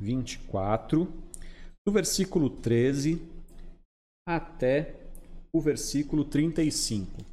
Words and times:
24, 0.00 1.12
do 1.86 1.92
versículo 1.92 2.50
13 2.50 3.20
até 4.26 4.94
o 5.52 5.60
versículo 5.60 6.24
35. 6.24 7.24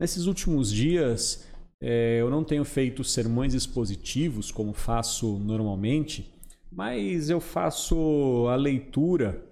Nesses 0.00 0.26
últimos 0.26 0.72
dias, 0.72 1.46
é, 1.82 2.20
eu 2.20 2.30
não 2.30 2.44
tenho 2.44 2.64
feito 2.64 3.02
sermões 3.02 3.54
expositivos 3.54 4.50
como 4.50 4.72
faço 4.72 5.38
normalmente, 5.38 6.30
mas 6.70 7.30
eu 7.30 7.40
faço 7.40 8.46
a 8.48 8.56
leitura, 8.56 9.44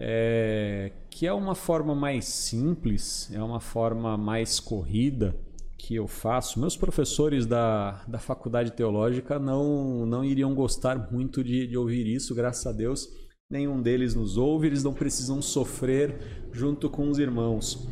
é, 0.00 0.92
que 1.08 1.26
é 1.26 1.32
uma 1.32 1.54
forma 1.54 1.94
mais 1.94 2.24
simples, 2.24 3.30
é 3.32 3.42
uma 3.42 3.60
forma 3.60 4.16
mais 4.16 4.58
corrida 4.60 5.34
que 5.78 5.94
eu 5.94 6.08
faço. 6.08 6.58
Meus 6.58 6.76
professores 6.76 7.46
da, 7.46 8.04
da 8.08 8.18
faculdade 8.18 8.72
teológica 8.72 9.38
não, 9.38 10.04
não 10.04 10.24
iriam 10.24 10.54
gostar 10.54 11.10
muito 11.12 11.42
de, 11.44 11.68
de 11.68 11.76
ouvir 11.76 12.06
isso, 12.06 12.34
graças 12.34 12.66
a 12.66 12.72
Deus. 12.72 13.08
Nenhum 13.50 13.80
deles 13.80 14.14
nos 14.14 14.36
ouve, 14.36 14.66
eles 14.66 14.82
não 14.82 14.92
precisam 14.92 15.40
sofrer 15.40 16.50
junto 16.52 16.90
com 16.90 17.08
os 17.08 17.18
irmãos. 17.18 17.88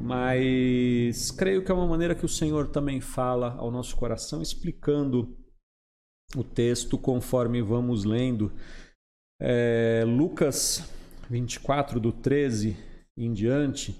Mas 0.00 1.30
creio 1.30 1.64
que 1.64 1.72
é 1.72 1.74
uma 1.74 1.86
maneira 1.86 2.14
que 2.14 2.24
o 2.24 2.28
Senhor 2.28 2.68
também 2.68 3.00
fala 3.00 3.54
ao 3.58 3.70
nosso 3.70 3.96
coração, 3.96 4.40
explicando 4.42 5.36
o 6.36 6.44
texto 6.44 6.96
conforme 6.96 7.60
vamos 7.62 8.04
lendo. 8.04 8.52
É, 9.40 10.04
Lucas 10.06 10.88
24, 11.28 11.98
do 11.98 12.12
13 12.12 12.76
em 13.16 13.32
diante, 13.32 13.96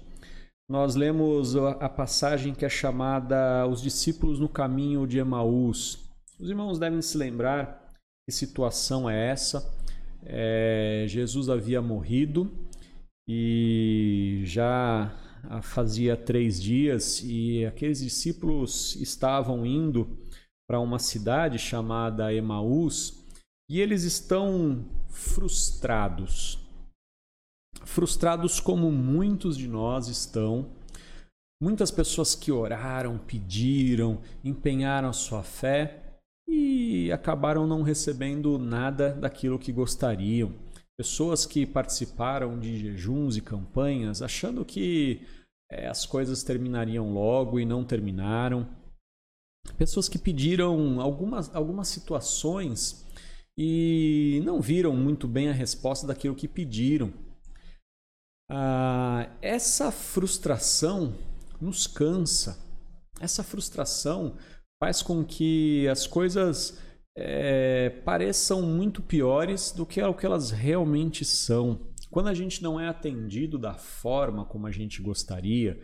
nós 0.71 0.95
lemos 0.95 1.53
a 1.57 1.89
passagem 1.89 2.53
que 2.53 2.63
é 2.63 2.69
chamada 2.69 3.67
Os 3.67 3.81
discípulos 3.81 4.39
no 4.39 4.47
caminho 4.47 5.05
de 5.05 5.17
Emaús. 5.17 6.09
Os 6.39 6.49
irmãos 6.49 6.79
devem 6.79 7.01
se 7.01 7.17
lembrar 7.17 7.91
que 8.25 8.33
situação 8.33 9.09
é 9.09 9.31
essa. 9.31 9.69
É, 10.23 11.03
Jesus 11.09 11.49
havia 11.49 11.81
morrido 11.81 12.49
e 13.27 14.43
já 14.45 15.13
fazia 15.61 16.15
três 16.15 16.61
dias 16.61 17.21
e 17.21 17.65
aqueles 17.65 17.99
discípulos 17.99 18.95
estavam 18.95 19.65
indo 19.65 20.17
para 20.65 20.79
uma 20.79 20.99
cidade 20.99 21.59
chamada 21.59 22.33
Emaús 22.33 23.25
e 23.69 23.81
eles 23.81 24.03
estão 24.03 24.85
frustrados. 25.09 26.65
Frustrados 27.83 28.59
como 28.59 28.91
muitos 28.91 29.57
de 29.57 29.67
nós 29.67 30.07
estão. 30.07 30.69
Muitas 31.61 31.91
pessoas 31.91 32.33
que 32.35 32.51
oraram, 32.51 33.17
pediram, 33.17 34.21
empenharam 34.43 35.09
a 35.09 35.13
sua 35.13 35.43
fé 35.43 36.19
e 36.47 37.11
acabaram 37.11 37.67
não 37.67 37.81
recebendo 37.81 38.57
nada 38.57 39.13
daquilo 39.13 39.59
que 39.59 39.71
gostariam. 39.71 40.53
Pessoas 40.97 41.45
que 41.45 41.65
participaram 41.65 42.59
de 42.59 42.77
jejuns 42.77 43.37
e 43.37 43.41
campanhas 43.41 44.21
achando 44.21 44.65
que 44.65 45.21
é, 45.71 45.87
as 45.87 46.05
coisas 46.05 46.43
terminariam 46.43 47.13
logo 47.13 47.59
e 47.59 47.65
não 47.65 47.83
terminaram 47.83 48.67
pessoas 49.77 50.09
que 50.09 50.17
pediram 50.17 50.99
algumas, 51.01 51.53
algumas 51.55 51.87
situações 51.87 53.05
e 53.57 54.41
não 54.45 54.61
viram 54.61 54.95
muito 54.95 55.27
bem 55.27 55.49
a 55.49 55.53
resposta 55.53 56.07
daquilo 56.07 56.35
que 56.35 56.47
pediram. 56.47 57.11
Ah, 58.53 59.29
essa 59.41 59.93
frustração 59.93 61.15
nos 61.61 61.87
cansa. 61.87 62.59
Essa 63.17 63.43
frustração 63.43 64.35
faz 64.77 65.01
com 65.01 65.23
que 65.23 65.87
as 65.87 66.05
coisas 66.05 66.77
é, 67.17 67.89
pareçam 68.03 68.61
muito 68.61 69.01
piores 69.01 69.71
do 69.71 69.85
que 69.85 70.01
o 70.01 70.13
que 70.13 70.25
elas 70.25 70.51
realmente 70.51 71.23
são. 71.23 71.79
Quando 72.09 72.27
a 72.27 72.33
gente 72.33 72.61
não 72.61 72.77
é 72.77 72.89
atendido 72.89 73.57
da 73.57 73.75
forma 73.75 74.43
como 74.43 74.67
a 74.67 74.71
gente 74.71 75.01
gostaria, 75.01 75.79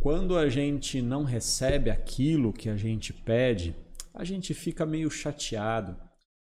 quando 0.00 0.38
a 0.38 0.48
gente 0.48 1.02
não 1.02 1.24
recebe 1.24 1.90
aquilo 1.90 2.54
que 2.54 2.70
a 2.70 2.76
gente 2.76 3.12
pede, 3.12 3.76
a 4.14 4.24
gente 4.24 4.54
fica 4.54 4.86
meio 4.86 5.10
chateado. 5.10 5.94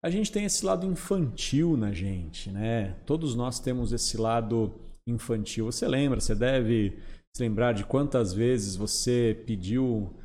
A 0.04 0.10
gente 0.10 0.30
tem 0.30 0.44
esse 0.44 0.66
lado 0.66 0.84
infantil 0.84 1.78
na 1.78 1.92
gente, 1.92 2.50
né? 2.50 2.94
Todos 3.06 3.34
nós 3.34 3.58
temos 3.58 3.90
esse 3.90 4.18
lado 4.18 4.85
infantil. 5.06 5.66
Você 5.66 5.86
lembra, 5.86 6.20
você 6.20 6.34
deve 6.34 6.98
se 7.34 7.42
lembrar 7.42 7.72
de 7.72 7.84
quantas 7.84 8.32
vezes 8.32 8.76
você 8.76 9.42
pediu 9.46 10.16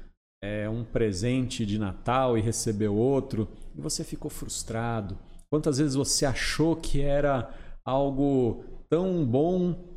é, 0.43 0.67
um 0.69 0.83
presente 0.83 1.65
de 1.65 1.77
Natal 1.77 2.37
e 2.37 2.41
recebeu 2.41 2.95
outro 2.95 3.47
e 3.75 3.81
você 3.81 4.03
ficou 4.03 4.29
frustrado. 4.29 5.17
Quantas 5.49 5.77
vezes 5.77 5.95
você 5.95 6.25
achou 6.25 6.75
que 6.75 7.01
era 7.01 7.53
algo 7.85 8.63
tão 8.89 9.25
bom 9.25 9.91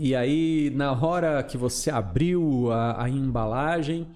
e 0.00 0.14
aí, 0.14 0.70
na 0.70 0.92
hora 0.92 1.42
que 1.42 1.58
você 1.58 1.90
abriu 1.90 2.70
a, 2.70 3.02
a 3.02 3.10
embalagem, 3.10 4.06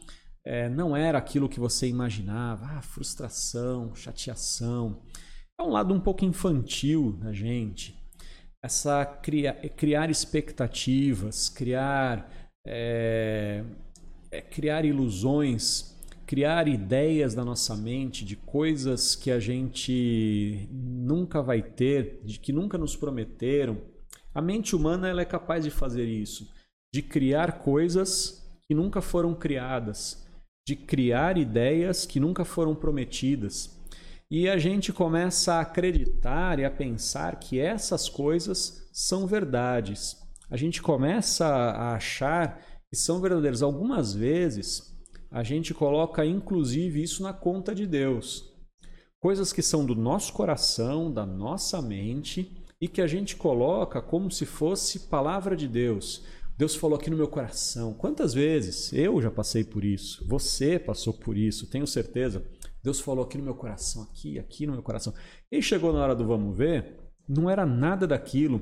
é, 0.44 0.68
não 0.68 0.96
era 0.96 1.18
aquilo 1.18 1.48
que 1.48 1.58
você 1.58 1.88
imaginava. 1.88 2.66
Ah, 2.66 2.82
frustração, 2.82 3.92
chateação. 3.92 5.02
É 5.58 5.62
um 5.62 5.70
lado 5.70 5.92
um 5.92 5.98
pouco 5.98 6.24
infantil 6.24 7.12
da 7.14 7.32
gente. 7.32 8.00
Essa 8.64 9.04
cria, 9.04 9.52
criar 9.76 10.10
expectativas, 10.10 11.48
criar, 11.48 12.30
é, 12.66 13.64
criar 14.50 14.84
ilusões, 14.84 15.96
criar 16.26 16.68
ideias 16.68 17.34
na 17.34 17.44
nossa 17.44 17.76
mente 17.76 18.24
de 18.24 18.36
coisas 18.36 19.16
que 19.16 19.30
a 19.30 19.40
gente 19.40 20.68
nunca 20.70 21.42
vai 21.42 21.60
ter, 21.60 22.20
de 22.24 22.38
que 22.38 22.52
nunca 22.52 22.78
nos 22.78 22.94
prometeram 22.94 23.92
a 24.34 24.40
mente 24.40 24.74
humana 24.74 25.08
ela 25.08 25.20
é 25.20 25.26
capaz 25.26 25.64
de 25.64 25.70
fazer 25.70 26.06
isso, 26.06 26.50
de 26.92 27.02
criar 27.02 27.58
coisas 27.58 28.42
que 28.62 28.74
nunca 28.74 29.02
foram 29.02 29.34
criadas, 29.34 30.26
de 30.66 30.74
criar 30.74 31.36
ideias 31.36 32.06
que 32.06 32.18
nunca 32.18 32.44
foram 32.44 32.74
prometidas. 32.74 33.78
E 34.34 34.48
a 34.48 34.56
gente 34.56 34.94
começa 34.94 35.56
a 35.56 35.60
acreditar 35.60 36.58
e 36.58 36.64
a 36.64 36.70
pensar 36.70 37.38
que 37.38 37.60
essas 37.60 38.08
coisas 38.08 38.88
são 38.90 39.26
verdades. 39.26 40.16
A 40.48 40.56
gente 40.56 40.80
começa 40.80 41.44
a 41.46 41.94
achar 41.96 42.58
que 42.88 42.96
são 42.96 43.20
verdadeiras. 43.20 43.60
Algumas 43.60 44.14
vezes 44.14 44.98
a 45.30 45.42
gente 45.42 45.74
coloca 45.74 46.24
inclusive 46.24 47.02
isso 47.02 47.22
na 47.22 47.34
conta 47.34 47.74
de 47.74 47.86
Deus. 47.86 48.50
Coisas 49.20 49.52
que 49.52 49.60
são 49.60 49.84
do 49.84 49.94
nosso 49.94 50.32
coração, 50.32 51.12
da 51.12 51.26
nossa 51.26 51.82
mente 51.82 52.56
e 52.80 52.88
que 52.88 53.02
a 53.02 53.06
gente 53.06 53.36
coloca 53.36 54.00
como 54.00 54.30
se 54.30 54.46
fosse 54.46 55.10
palavra 55.10 55.54
de 55.54 55.68
Deus. 55.68 56.24
Deus 56.56 56.74
falou 56.74 56.96
aqui 56.96 57.10
no 57.10 57.18
meu 57.18 57.28
coração. 57.28 57.92
Quantas 57.92 58.32
vezes 58.32 58.94
eu 58.94 59.20
já 59.20 59.30
passei 59.30 59.62
por 59.62 59.84
isso? 59.84 60.26
Você 60.26 60.78
passou 60.78 61.12
por 61.12 61.36
isso, 61.36 61.66
tenho 61.66 61.86
certeza. 61.86 62.42
Deus 62.82 63.00
falou 63.00 63.24
aqui 63.24 63.38
no 63.38 63.44
meu 63.44 63.54
coração, 63.54 64.02
aqui, 64.02 64.38
aqui 64.38 64.66
no 64.66 64.72
meu 64.72 64.82
coração. 64.82 65.14
E 65.50 65.62
chegou 65.62 65.92
na 65.92 66.02
hora 66.02 66.14
do 66.14 66.26
vamos 66.26 66.56
ver, 66.56 66.98
não 67.28 67.48
era 67.48 67.64
nada 67.64 68.06
daquilo. 68.06 68.60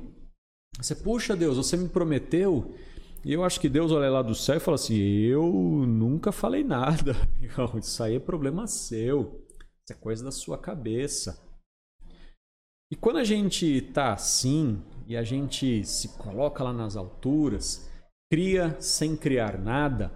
Você, 0.77 0.95
puxa 0.95 1.35
Deus, 1.35 1.57
você 1.57 1.75
me 1.75 1.89
prometeu. 1.89 2.75
E 3.23 3.33
eu 3.33 3.43
acho 3.43 3.59
que 3.59 3.69
Deus 3.69 3.91
olha 3.91 4.09
lá 4.09 4.21
do 4.21 4.33
céu 4.33 4.57
e 4.57 4.59
fala 4.59 4.75
assim: 4.75 4.97
Eu 4.97 5.43
nunca 5.87 6.31
falei 6.31 6.63
nada. 6.63 7.15
Isso 7.79 8.03
aí 8.03 8.15
é 8.15 8.19
problema 8.19 8.67
seu. 8.67 9.45
Isso 9.59 9.91
é 9.91 9.95
coisa 9.95 10.23
da 10.23 10.31
sua 10.31 10.57
cabeça. 10.57 11.39
E 12.91 12.95
quando 12.95 13.17
a 13.17 13.23
gente 13.23 13.65
está 13.65 14.13
assim 14.13 14.81
e 15.07 15.15
a 15.15 15.23
gente 15.23 15.83
se 15.85 16.09
coloca 16.17 16.63
lá 16.63 16.73
nas 16.73 16.97
alturas, 16.97 17.89
cria 18.29 18.75
sem 18.81 19.15
criar 19.15 19.57
nada, 19.57 20.11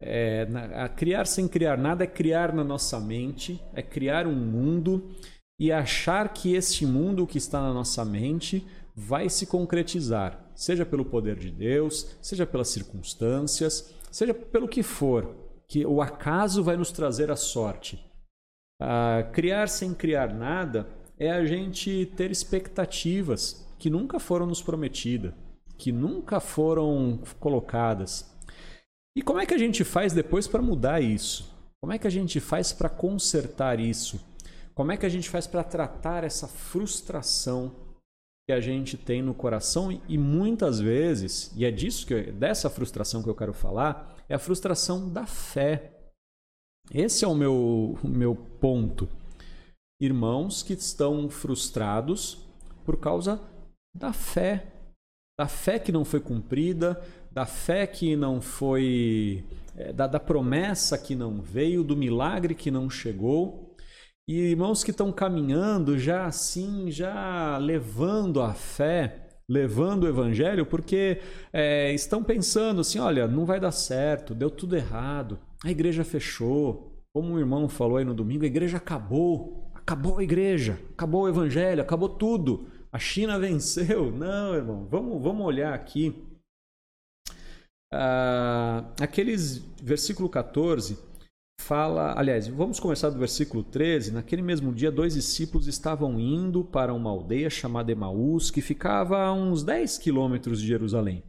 é, 0.00 0.46
a 0.74 0.88
criar 0.88 1.26
sem 1.26 1.46
criar 1.46 1.76
nada 1.76 2.04
é 2.04 2.06
criar 2.06 2.54
na 2.54 2.64
nossa 2.64 2.98
mente, 2.98 3.62
é 3.74 3.82
criar 3.82 4.26
um 4.26 4.34
mundo 4.34 5.10
e 5.58 5.70
achar 5.70 6.32
que 6.32 6.54
este 6.54 6.86
mundo 6.86 7.26
que 7.26 7.36
está 7.36 7.60
na 7.60 7.74
nossa 7.74 8.02
mente 8.04 8.66
vai 8.96 9.28
se 9.28 9.46
concretizar, 9.46 10.50
seja 10.54 10.86
pelo 10.86 11.04
poder 11.04 11.36
de 11.36 11.50
Deus, 11.50 12.16
seja 12.22 12.46
pelas 12.46 12.68
circunstâncias, 12.68 13.94
seja 14.10 14.32
pelo 14.32 14.68
que 14.68 14.82
for, 14.82 15.36
que 15.68 15.84
o 15.84 16.00
acaso 16.00 16.64
vai 16.64 16.76
nos 16.76 16.90
trazer 16.90 17.30
a 17.30 17.36
sorte. 17.36 18.02
Ah, 18.80 19.28
criar 19.32 19.68
sem 19.68 19.92
criar 19.92 20.32
nada 20.32 20.88
é 21.18 21.30
a 21.30 21.44
gente 21.44 22.06
ter 22.16 22.30
expectativas 22.30 23.66
que 23.78 23.90
nunca 23.90 24.18
foram 24.18 24.46
nos 24.46 24.62
prometidas, 24.62 25.34
que 25.76 25.92
nunca 25.92 26.40
foram 26.40 27.20
colocadas. 27.38 28.29
E 29.20 29.22
como 29.22 29.38
é 29.38 29.44
que 29.44 29.52
a 29.52 29.58
gente 29.58 29.84
faz 29.84 30.14
depois 30.14 30.48
para 30.48 30.62
mudar 30.62 31.02
isso? 31.02 31.54
Como 31.78 31.92
é 31.92 31.98
que 31.98 32.06
a 32.06 32.10
gente 32.10 32.40
faz 32.40 32.72
para 32.72 32.88
consertar 32.88 33.78
isso? 33.78 34.18
Como 34.74 34.92
é 34.92 34.96
que 34.96 35.04
a 35.04 35.10
gente 35.10 35.28
faz 35.28 35.46
para 35.46 35.62
tratar 35.62 36.24
essa 36.24 36.48
frustração 36.48 37.70
que 38.48 38.52
a 38.54 38.62
gente 38.62 38.96
tem 38.96 39.20
no 39.20 39.34
coração 39.34 39.92
e 40.08 40.16
muitas 40.16 40.80
vezes, 40.80 41.52
e 41.54 41.66
é 41.66 41.70
disso 41.70 42.06
que 42.06 42.32
dessa 42.32 42.70
frustração 42.70 43.22
que 43.22 43.28
eu 43.28 43.34
quero 43.34 43.52
falar, 43.52 44.16
é 44.26 44.34
a 44.34 44.38
frustração 44.38 45.06
da 45.12 45.26
fé. 45.26 45.92
Esse 46.90 47.22
é 47.22 47.28
o 47.28 47.34
meu, 47.34 47.98
o 48.02 48.08
meu 48.08 48.34
ponto. 48.34 49.06
irmãos 50.00 50.62
que 50.62 50.72
estão 50.72 51.28
frustrados 51.28 52.38
por 52.86 52.96
causa 52.96 53.38
da 53.94 54.14
fé, 54.14 54.79
da 55.40 55.48
fé 55.48 55.78
que 55.78 55.90
não 55.90 56.04
foi 56.04 56.20
cumprida, 56.20 57.00
da 57.32 57.46
fé 57.46 57.86
que 57.86 58.14
não 58.14 58.42
foi. 58.42 59.42
É, 59.74 59.90
da, 59.90 60.06
da 60.06 60.20
promessa 60.20 60.98
que 60.98 61.14
não 61.14 61.40
veio, 61.40 61.82
do 61.82 61.96
milagre 61.96 62.54
que 62.54 62.70
não 62.70 62.90
chegou. 62.90 63.74
E 64.28 64.38
irmãos 64.38 64.84
que 64.84 64.90
estão 64.90 65.10
caminhando 65.10 65.98
já 65.98 66.26
assim, 66.26 66.90
já 66.90 67.56
levando 67.56 68.42
a 68.42 68.52
fé, 68.52 69.28
levando 69.48 70.04
o 70.04 70.08
evangelho, 70.08 70.66
porque 70.66 71.22
é, 71.50 71.90
estão 71.94 72.22
pensando 72.22 72.82
assim: 72.82 72.98
olha, 72.98 73.26
não 73.26 73.46
vai 73.46 73.58
dar 73.58 73.72
certo, 73.72 74.34
deu 74.34 74.50
tudo 74.50 74.76
errado, 74.76 75.38
a 75.64 75.70
igreja 75.70 76.04
fechou. 76.04 77.02
Como 77.14 77.32
o 77.32 77.38
irmão 77.38 77.66
falou 77.66 77.96
aí 77.96 78.04
no 78.04 78.12
domingo, 78.12 78.44
a 78.44 78.46
igreja 78.46 78.76
acabou, 78.76 79.72
acabou 79.74 80.18
a 80.18 80.22
igreja, 80.22 80.78
acabou 80.92 81.22
o 81.22 81.28
evangelho, 81.30 81.80
acabou 81.80 82.10
tudo. 82.10 82.66
A 82.92 82.98
China 82.98 83.38
venceu. 83.38 84.10
Não, 84.10 84.54
irmão, 84.54 84.86
vamos, 84.86 85.22
vamos 85.22 85.46
olhar 85.46 85.72
aqui. 85.72 86.14
Ah, 87.92 88.92
aqueles, 89.00 89.58
versículo 89.82 90.28
14, 90.28 90.98
fala. 91.60 92.18
Aliás, 92.18 92.48
vamos 92.48 92.80
começar 92.80 93.10
do 93.10 93.18
versículo 93.18 93.62
13. 93.62 94.12
Naquele 94.12 94.42
mesmo 94.42 94.72
dia, 94.72 94.90
dois 94.90 95.14
discípulos 95.14 95.66
estavam 95.66 96.18
indo 96.18 96.64
para 96.64 96.92
uma 96.92 97.10
aldeia 97.10 97.50
chamada 97.50 97.92
Emaús, 97.92 98.50
que 98.50 98.60
ficava 98.60 99.22
a 99.22 99.32
uns 99.32 99.62
10 99.62 99.98
quilômetros 99.98 100.60
de 100.60 100.66
Jerusalém. 100.66 101.22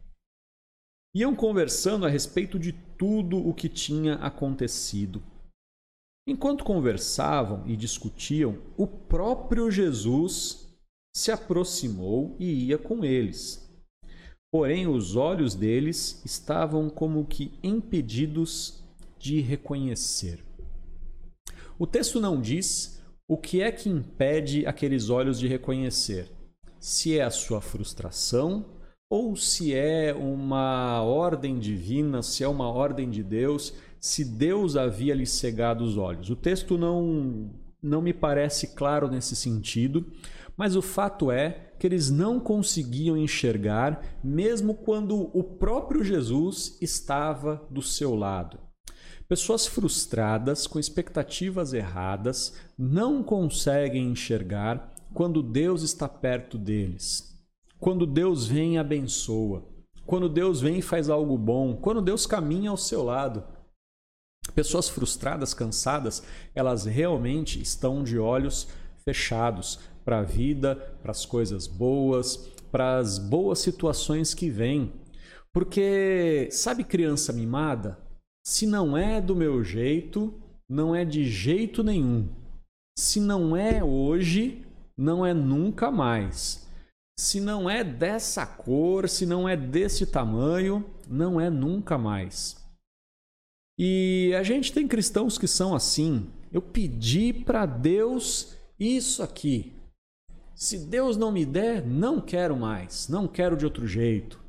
Iam 1.14 1.36
conversando 1.36 2.06
a 2.06 2.08
respeito 2.08 2.58
de 2.58 2.72
tudo 2.72 3.36
o 3.36 3.52
que 3.52 3.68
tinha 3.68 4.14
acontecido. 4.14 5.22
Enquanto 6.26 6.64
conversavam 6.64 7.66
e 7.66 7.76
discutiam, 7.76 8.58
o 8.76 8.86
próprio 8.86 9.70
Jesus 9.70 10.71
se 11.12 11.30
aproximou 11.30 12.34
e 12.38 12.66
ia 12.66 12.78
com 12.78 13.04
eles. 13.04 13.70
Porém, 14.50 14.86
os 14.86 15.16
olhos 15.16 15.54
deles 15.54 16.22
estavam 16.24 16.90
como 16.90 17.24
que 17.24 17.52
impedidos 17.62 18.82
de 19.18 19.40
reconhecer. 19.40 20.40
O 21.78 21.86
texto 21.86 22.20
não 22.20 22.40
diz 22.40 23.02
o 23.26 23.36
que 23.36 23.62
é 23.62 23.72
que 23.72 23.88
impede 23.88 24.66
aqueles 24.66 25.08
olhos 25.08 25.38
de 25.38 25.46
reconhecer. 25.48 26.30
Se 26.78 27.16
é 27.16 27.22
a 27.22 27.30
sua 27.30 27.60
frustração 27.60 28.66
ou 29.08 29.36
se 29.36 29.74
é 29.74 30.12
uma 30.14 31.02
ordem 31.02 31.58
divina, 31.58 32.22
se 32.22 32.42
é 32.44 32.48
uma 32.48 32.68
ordem 32.68 33.08
de 33.08 33.22
Deus, 33.22 33.72
se 34.00 34.24
Deus 34.24 34.76
havia 34.76 35.14
lhe 35.14 35.26
cegado 35.26 35.84
os 35.84 35.96
olhos. 35.96 36.28
O 36.28 36.36
texto 36.36 36.76
não 36.76 37.50
não 37.82 38.00
me 38.00 38.12
parece 38.12 38.68
claro 38.68 39.10
nesse 39.10 39.34
sentido, 39.34 40.06
mas 40.62 40.76
o 40.76 40.80
fato 40.80 41.28
é 41.28 41.72
que 41.76 41.84
eles 41.84 42.08
não 42.08 42.38
conseguiam 42.38 43.16
enxergar, 43.16 44.00
mesmo 44.22 44.76
quando 44.76 45.28
o 45.36 45.42
próprio 45.42 46.04
Jesus 46.04 46.78
estava 46.80 47.66
do 47.68 47.82
seu 47.82 48.14
lado. 48.14 48.60
Pessoas 49.26 49.66
frustradas, 49.66 50.68
com 50.68 50.78
expectativas 50.78 51.72
erradas, 51.72 52.54
não 52.78 53.24
conseguem 53.24 54.12
enxergar 54.12 54.94
quando 55.12 55.42
Deus 55.42 55.82
está 55.82 56.08
perto 56.08 56.56
deles. 56.56 57.36
Quando 57.80 58.06
Deus 58.06 58.46
vem 58.46 58.76
e 58.76 58.78
abençoa. 58.78 59.64
Quando 60.06 60.28
Deus 60.28 60.60
vem 60.60 60.78
e 60.78 60.82
faz 60.82 61.10
algo 61.10 61.36
bom. 61.36 61.74
Quando 61.74 62.00
Deus 62.00 62.24
caminha 62.24 62.70
ao 62.70 62.76
seu 62.76 63.02
lado. 63.02 63.42
Pessoas 64.54 64.88
frustradas, 64.88 65.54
cansadas, 65.54 66.22
elas 66.54 66.84
realmente 66.84 67.60
estão 67.60 68.04
de 68.04 68.16
olhos 68.16 68.68
fechados 69.04 69.80
para 70.04 70.20
a 70.20 70.22
vida, 70.22 70.76
para 71.02 71.10
as 71.10 71.24
coisas 71.24 71.66
boas, 71.66 72.36
para 72.70 72.98
as 72.98 73.18
boas 73.18 73.58
situações 73.58 74.34
que 74.34 74.48
vêm. 74.48 74.92
Porque, 75.52 76.48
sabe, 76.50 76.84
criança 76.84 77.32
mimada? 77.32 77.98
Se 78.44 78.66
não 78.66 78.96
é 78.96 79.20
do 79.20 79.36
meu 79.36 79.62
jeito, 79.62 80.34
não 80.68 80.94
é 80.94 81.04
de 81.04 81.24
jeito 81.24 81.82
nenhum. 81.82 82.28
Se 82.98 83.20
não 83.20 83.56
é 83.56 83.84
hoje, 83.84 84.64
não 84.96 85.24
é 85.24 85.34
nunca 85.34 85.90
mais. 85.90 86.66
Se 87.18 87.40
não 87.40 87.68
é 87.68 87.84
dessa 87.84 88.46
cor, 88.46 89.08
se 89.08 89.26
não 89.26 89.48
é 89.48 89.56
desse 89.56 90.06
tamanho, 90.06 90.84
não 91.08 91.40
é 91.40 91.50
nunca 91.50 91.98
mais. 91.98 92.56
E 93.78 94.34
a 94.38 94.42
gente 94.42 94.72
tem 94.72 94.88
cristãos 94.88 95.38
que 95.38 95.46
são 95.46 95.74
assim. 95.74 96.30
Eu 96.50 96.62
pedi 96.62 97.32
para 97.32 97.66
Deus 97.66 98.56
isso 98.78 99.22
aqui. 99.22 99.72
Se 100.62 100.78
Deus 100.78 101.16
não 101.16 101.32
me 101.32 101.44
der, 101.44 101.84
não 101.84 102.20
quero 102.20 102.56
mais, 102.56 103.08
não 103.08 103.26
quero 103.26 103.56
de 103.56 103.64
outro 103.64 103.84
jeito. 103.84 104.40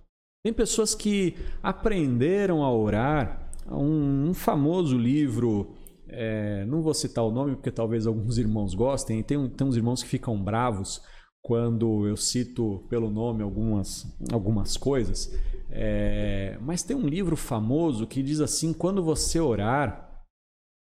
Tem 0.45 0.53
pessoas 0.53 0.93
que 0.93 1.35
aprenderam 1.63 2.63
a 2.63 2.71
orar. 2.71 3.51
Um, 3.67 4.29
um 4.29 4.33
famoso 4.35 4.95
livro, 4.95 5.73
é, 6.07 6.65
não 6.67 6.83
vou 6.83 6.93
citar 6.93 7.23
o 7.23 7.31
nome 7.31 7.55
porque 7.55 7.71
talvez 7.71 8.05
alguns 8.05 8.37
irmãos 8.37 8.75
gostem, 8.75 9.23
tem, 9.23 9.49
tem 9.49 9.65
uns 9.65 9.75
irmãos 9.75 10.03
que 10.03 10.09
ficam 10.09 10.39
bravos 10.39 11.01
quando 11.41 12.07
eu 12.07 12.15
cito 12.15 12.85
pelo 12.91 13.09
nome 13.09 13.41
algumas, 13.41 14.05
algumas 14.31 14.77
coisas. 14.77 15.35
É, 15.71 16.59
mas 16.61 16.83
tem 16.83 16.95
um 16.95 17.07
livro 17.07 17.35
famoso 17.35 18.05
que 18.05 18.21
diz 18.21 18.39
assim: 18.39 18.71
quando 18.71 19.03
você 19.03 19.39
orar, 19.39 20.23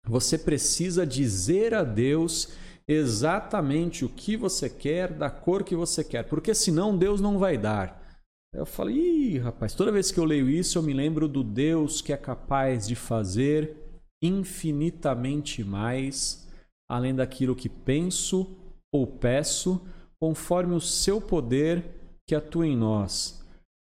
você 0.05 0.37
precisa 0.37 1.07
dizer 1.07 1.73
a 1.73 1.83
Deus 1.83 2.55
exatamente 2.87 4.05
o 4.05 4.09
que 4.09 4.37
você 4.37 4.69
quer, 4.69 5.11
da 5.11 5.29
cor 5.29 5.63
que 5.63 5.75
você 5.75 6.03
quer, 6.03 6.23
porque 6.23 6.53
senão 6.53 6.97
Deus 6.97 7.19
não 7.19 7.37
vai 7.37 7.57
dar. 7.57 8.01
Eu 8.53 8.65
falei, 8.65 8.95
Ih, 8.95 9.37
rapaz, 9.39 9.73
toda 9.73 9.91
vez 9.91 10.11
que 10.11 10.19
eu 10.19 10.25
leio 10.25 10.49
isso, 10.49 10.77
eu 10.77 10.83
me 10.83 10.93
lembro 10.93 11.27
do 11.27 11.43
Deus 11.43 12.01
que 12.01 12.13
é 12.13 12.17
capaz 12.17 12.87
de 12.87 12.95
fazer 12.95 13.75
infinitamente 14.23 15.63
mais, 15.63 16.47
além 16.89 17.13
daquilo 17.13 17.55
que 17.55 17.69
penso 17.69 18.57
ou 18.91 19.05
peço, 19.05 19.85
conforme 20.19 20.73
o 20.73 20.81
seu 20.81 21.21
poder 21.21 21.83
que 22.27 22.33
atua 22.33 22.65
em 22.65 22.75
nós. 22.75 23.45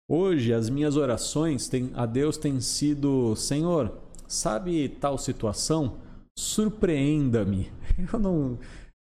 Hoje, 0.08 0.52
as 0.52 0.68
minhas 0.68 0.96
orações 0.96 1.70
a 1.94 2.04
Deus 2.04 2.36
têm 2.36 2.60
sido: 2.60 3.34
Senhor, 3.36 3.96
sabe 4.26 4.88
tal 4.88 5.16
situação? 5.16 5.98
Surpreenda-me. 6.38 7.72
Eu 8.12 8.18
não, 8.18 8.58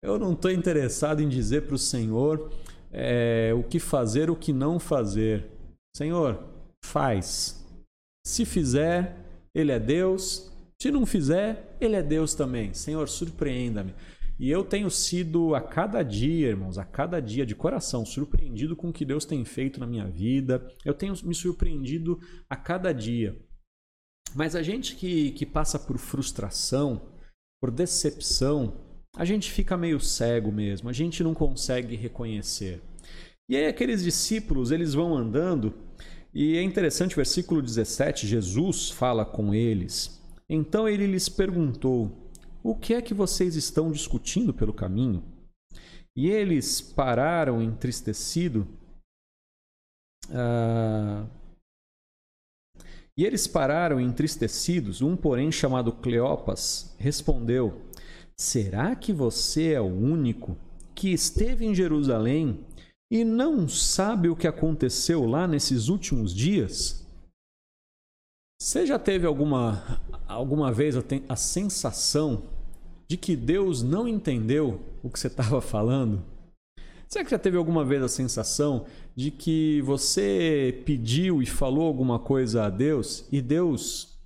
eu 0.04 0.20
não 0.20 0.34
estou 0.34 0.52
interessado 0.52 1.22
em 1.22 1.30
dizer 1.30 1.62
para 1.62 1.76
o 1.76 1.80
Senhor 1.80 2.52
é, 2.92 3.54
o 3.56 3.64
que 3.64 3.80
fazer, 3.80 4.30
o 4.30 4.36
que 4.36 4.52
não 4.52 4.78
fazer. 4.78 5.50
Senhor, 5.95 6.44
faz. 6.83 7.66
Se 8.26 8.45
fizer, 8.45 9.18
Ele 9.56 9.72
é 9.72 9.80
Deus. 9.80 10.52
Se 10.80 10.92
não 10.92 11.06
fizer, 11.06 11.78
Ele 11.80 11.95
é 11.95 12.04
Deus 12.04 12.36
também. 12.36 12.74
Senhor, 12.74 13.07
surpreenda-me. 13.07 13.95
E 14.38 14.50
eu 14.50 14.66
tenho 14.66 14.90
sido 14.90 15.56
a 15.56 15.62
cada 15.62 16.04
dia, 16.04 16.50
irmãos, 16.50 16.78
a 16.78 16.83
cada 16.83 17.22
dia 17.22 17.45
de 17.45 17.56
coração, 17.56 18.06
surpreendido 18.06 18.76
com 18.76 18.90
o 18.90 18.94
que 18.94 19.06
Deus 19.06 19.24
tem 19.24 19.45
feito 19.45 19.80
na 19.80 19.88
minha 19.88 20.06
vida. 20.06 20.68
Eu 20.83 20.94
tenho 20.94 21.14
me 21.24 21.33
surpreendido 21.33 22.19
a 22.50 22.57
cada 22.57 22.92
dia. 22.92 23.40
Mas 24.36 24.56
a 24.56 24.62
gente 24.62 24.95
que, 24.98 25.31
que 25.31 25.45
passa 25.45 25.80
por 25.80 25.98
frustração, 25.98 27.14
por 27.62 27.72
decepção, 27.72 28.82
a 29.16 29.26
gente 29.26 29.52
fica 29.52 29.78
meio 29.78 30.00
cego 30.00 30.52
mesmo, 30.52 30.90
a 30.90 30.94
gente 30.94 31.24
não 31.24 31.34
consegue 31.34 31.96
reconhecer. 31.96 32.82
E 33.48 33.56
aí 33.56 33.68
aqueles 33.68 34.04
discípulos, 34.04 34.72
eles 34.72 34.94
vão 34.94 35.16
andando, 35.16 35.74
e 36.34 36.58
é 36.58 36.64
interessante 36.64 37.16
versículo 37.16 37.62
17, 37.62 38.26
Jesus 38.26 38.90
fala 38.90 39.26
com 39.26 39.54
eles. 39.54 40.20
Então 40.50 40.88
ele 40.88 41.06
lhes 41.06 41.30
perguntou: 41.30 42.32
O 42.64 42.76
que 42.76 42.94
é 42.94 43.02
que 43.02 43.14
vocês 43.14 43.56
estão 43.56 43.92
discutindo 43.92 44.54
pelo 44.54 44.74
caminho? 44.74 45.24
E 46.16 46.30
eles 46.30 46.82
pararam 46.82 47.62
entristecido. 47.62 48.68
Ah, 50.32 51.26
e 53.18 53.26
eles 53.26 53.46
pararam 53.46 54.00
entristecidos. 54.00 55.02
Um, 55.02 55.16
porém, 55.16 55.52
chamado 55.52 55.92
Cleopas, 55.92 56.96
respondeu: 56.98 57.82
Será 58.37 58.95
que 58.95 59.13
você 59.13 59.73
é 59.73 59.81
o 59.81 59.85
único 59.85 60.57
que 60.95 61.09
esteve 61.09 61.66
em 61.66 61.75
Jerusalém 61.75 62.66
e 63.11 63.23
não 63.23 63.68
sabe 63.68 64.30
o 64.30 64.35
que 64.35 64.47
aconteceu 64.47 65.25
lá 65.25 65.47
nesses 65.47 65.87
últimos 65.87 66.33
dias? 66.33 67.06
Você 68.59 68.85
já 68.85 68.97
teve 68.97 69.28
alguma, 69.28 70.02
alguma 70.28 70.71
vez 70.71 70.95
a 71.28 71.35
sensação 71.35 72.44
de 73.07 73.18
que 73.18 73.35
Deus 73.35 73.83
não 73.83 74.07
entendeu 74.07 74.80
o 75.04 75.09
que 75.09 75.19
você 75.19 75.28
estava 75.28 75.61
falando? 75.61 76.23
Será 77.07 77.23
que 77.23 77.31
já 77.31 77.37
teve 77.37 77.57
alguma 77.57 77.85
vez 77.85 78.02
a 78.02 78.07
sensação 78.07 78.87
de 79.16 79.30
que 79.30 79.81
você 79.81 80.81
pediu 80.85 81.44
e 81.44 81.45
falou 81.45 81.85
alguma 81.85 82.18
coisa 82.18 82.63
a 82.63 82.69
Deus 82.69 83.28
e 83.31 83.42
Deus 83.42 84.18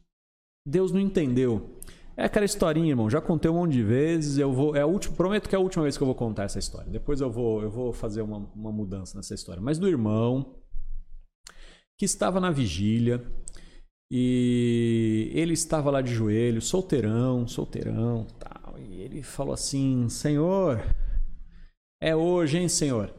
Deus 0.66 0.92
não 0.92 1.00
entendeu? 1.00 1.77
É 2.18 2.26
aquela 2.26 2.46
historinha, 2.46 2.90
irmão. 2.90 3.10
Já 3.12 3.22
contei 3.22 3.50
um 3.50 3.54
monte 3.54 3.74
de 3.74 3.84
vezes. 3.84 4.40
Eu 4.40 4.52
vou. 4.52 4.76
É 4.76 4.82
a 4.82 4.88
última, 4.88 5.16
prometo 5.16 5.48
que 5.48 5.54
é 5.54 5.58
a 5.58 5.62
última 5.62 5.84
vez 5.84 5.96
que 5.96 6.02
eu 6.02 6.08
vou 6.08 6.16
contar 6.16 6.46
essa 6.46 6.58
história. 6.58 6.90
Depois 6.92 7.22
eu 7.22 7.30
vou, 7.30 7.62
eu 7.62 7.70
vou 7.70 7.94
fazer 7.94 8.24
uma, 8.24 8.38
uma 8.56 8.72
mudança 8.72 9.16
nessa 9.16 9.36
história. 9.36 9.62
Mas 9.62 9.78
do 9.78 9.88
irmão 9.88 10.56
que 11.96 12.06
estava 12.06 12.40
na 12.40 12.50
vigília 12.50 13.24
e 14.12 15.32
ele 15.34 15.54
estava 15.54 15.92
lá 15.92 16.02
de 16.02 16.12
joelho, 16.12 16.60
solteirão, 16.60 17.48
solteirão, 17.48 18.26
tal. 18.40 18.80
E 18.80 19.00
ele 19.00 19.22
falou 19.22 19.54
assim: 19.54 20.10
Senhor, 20.10 20.82
é 22.02 22.16
hoje, 22.16 22.58
hein, 22.58 22.68
Senhor? 22.68 23.14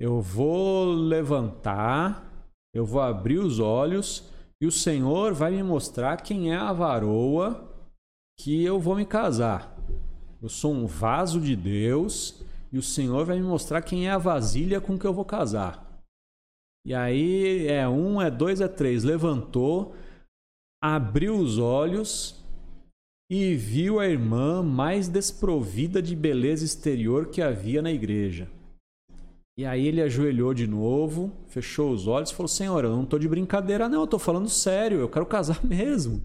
Eu 0.00 0.20
vou 0.20 0.92
levantar, 0.92 2.46
eu 2.72 2.86
vou 2.86 3.00
abrir 3.00 3.38
os 3.38 3.58
olhos 3.58 4.30
e 4.60 4.66
o 4.66 4.72
Senhor 4.72 5.32
vai 5.32 5.50
me 5.50 5.62
mostrar 5.64 6.18
quem 6.18 6.52
é 6.52 6.56
a 6.56 6.72
varoa 6.72 7.71
que 8.38 8.64
eu 8.64 8.80
vou 8.80 8.96
me 8.96 9.04
casar. 9.04 9.76
Eu 10.42 10.48
sou 10.48 10.72
um 10.72 10.86
vaso 10.86 11.40
de 11.40 11.54
Deus 11.54 12.42
e 12.72 12.78
o 12.78 12.82
Senhor 12.82 13.24
vai 13.24 13.38
me 13.38 13.46
mostrar 13.46 13.82
quem 13.82 14.08
é 14.08 14.10
a 14.10 14.18
vasilha 14.18 14.80
com 14.80 14.98
que 14.98 15.06
eu 15.06 15.14
vou 15.14 15.24
casar. 15.24 16.02
E 16.84 16.94
aí 16.94 17.66
é 17.68 17.88
um, 17.88 18.20
é 18.20 18.30
dois, 18.30 18.60
é 18.60 18.66
três. 18.66 19.04
Levantou, 19.04 19.94
abriu 20.82 21.36
os 21.36 21.58
olhos 21.58 22.42
e 23.30 23.54
viu 23.54 24.00
a 24.00 24.08
irmã 24.08 24.62
mais 24.62 25.08
desprovida 25.08 26.02
de 26.02 26.16
beleza 26.16 26.64
exterior 26.64 27.28
que 27.28 27.40
havia 27.40 27.80
na 27.80 27.92
igreja. 27.92 28.48
E 29.56 29.64
aí 29.64 29.86
ele 29.86 30.02
ajoelhou 30.02 30.52
de 30.54 30.66
novo, 30.66 31.30
fechou 31.46 31.92
os 31.92 32.06
olhos 32.06 32.30
e 32.30 32.34
falou: 32.34 32.48
Senhor, 32.48 32.84
eu 32.84 32.90
não 32.90 33.04
estou 33.04 33.18
de 33.18 33.28
brincadeira, 33.28 33.88
não, 33.88 34.00
eu 34.00 34.04
estou 34.04 34.18
falando 34.18 34.48
sério, 34.48 34.98
eu 34.98 35.08
quero 35.08 35.26
casar 35.26 35.62
mesmo. 35.64 36.22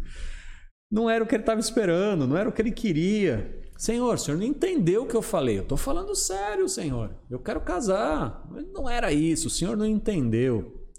Não 0.92 1.10
era 1.10 1.24
o 1.24 1.28
que 1.28 1.36
ele 1.36 1.44
estava 1.44 1.60
esperando, 1.60 2.26
não 2.26 2.38
era 2.38 2.48
o 2.48 2.52
que 2.52 2.62
ele 2.62 2.72
queria. 2.72 3.62
Senhor, 3.78 4.16
o 4.16 4.18
senhor 4.18 4.38
não 4.38 4.46
entendeu 4.46 5.04
o 5.04 5.08
que 5.08 5.16
eu 5.16 5.22
falei. 5.22 5.60
Eu 5.60 5.64
estou 5.64 5.78
falando 5.78 6.16
sério, 6.16 6.68
Senhor. 6.68 7.16
Eu 7.30 7.40
quero 7.40 7.62
casar. 7.62 8.48
Não 8.74 8.90
era 8.90 9.12
isso, 9.12 9.48
o 9.48 9.52
senhor 9.52 9.78
não 9.78 9.86
entendeu. 9.86 10.90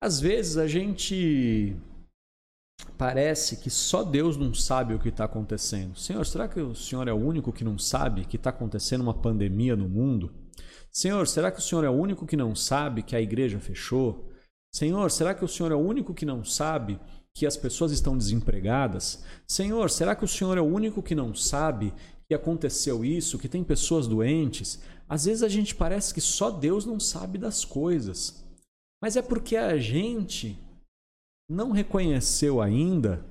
Às 0.00 0.20
vezes 0.20 0.56
a 0.56 0.66
gente 0.66 1.76
parece 2.96 3.56
que 3.56 3.68
só 3.68 4.04
Deus 4.04 4.36
não 4.36 4.54
sabe 4.54 4.94
o 4.94 4.98
que 4.98 5.08
está 5.08 5.24
acontecendo. 5.24 5.98
Senhor, 5.98 6.24
será 6.24 6.48
que 6.48 6.60
o 6.60 6.74
senhor 6.74 7.08
é 7.08 7.12
o 7.12 7.16
único 7.16 7.52
que 7.52 7.64
não 7.64 7.78
sabe 7.78 8.24
que 8.24 8.36
está 8.36 8.50
acontecendo 8.50 9.00
uma 9.00 9.20
pandemia 9.20 9.74
no 9.74 9.88
mundo? 9.88 10.32
Senhor, 10.90 11.26
será 11.26 11.50
que 11.50 11.58
o 11.58 11.62
senhor 11.62 11.84
é 11.84 11.90
o 11.90 11.92
único 11.92 12.26
que 12.26 12.36
não 12.36 12.54
sabe 12.54 13.02
que 13.02 13.16
a 13.16 13.20
igreja 13.20 13.58
fechou? 13.58 14.30
Senhor, 14.74 15.10
será 15.10 15.34
que 15.34 15.44
o 15.44 15.48
senhor 15.48 15.72
é 15.72 15.74
o 15.74 15.78
único 15.78 16.14
que 16.14 16.24
não 16.24 16.44
sabe 16.44 16.98
que 17.38 17.46
as 17.46 17.56
pessoas 17.56 17.92
estão 17.92 18.18
desempregadas? 18.18 19.22
Senhor, 19.46 19.88
será 19.90 20.16
que 20.16 20.24
o 20.24 20.28
Senhor 20.28 20.58
é 20.58 20.60
o 20.60 20.64
único 20.64 21.00
que 21.00 21.14
não 21.14 21.32
sabe 21.32 21.94
que 22.26 22.34
aconteceu 22.34 23.04
isso, 23.04 23.38
que 23.38 23.48
tem 23.48 23.62
pessoas 23.62 24.08
doentes? 24.08 24.80
Às 25.08 25.26
vezes 25.26 25.44
a 25.44 25.48
gente 25.48 25.72
parece 25.72 26.12
que 26.12 26.20
só 26.20 26.50
Deus 26.50 26.84
não 26.84 26.98
sabe 26.98 27.38
das 27.38 27.64
coisas. 27.64 28.44
Mas 29.00 29.16
é 29.16 29.22
porque 29.22 29.56
a 29.56 29.78
gente 29.78 30.58
não 31.48 31.70
reconheceu 31.70 32.60
ainda 32.60 33.24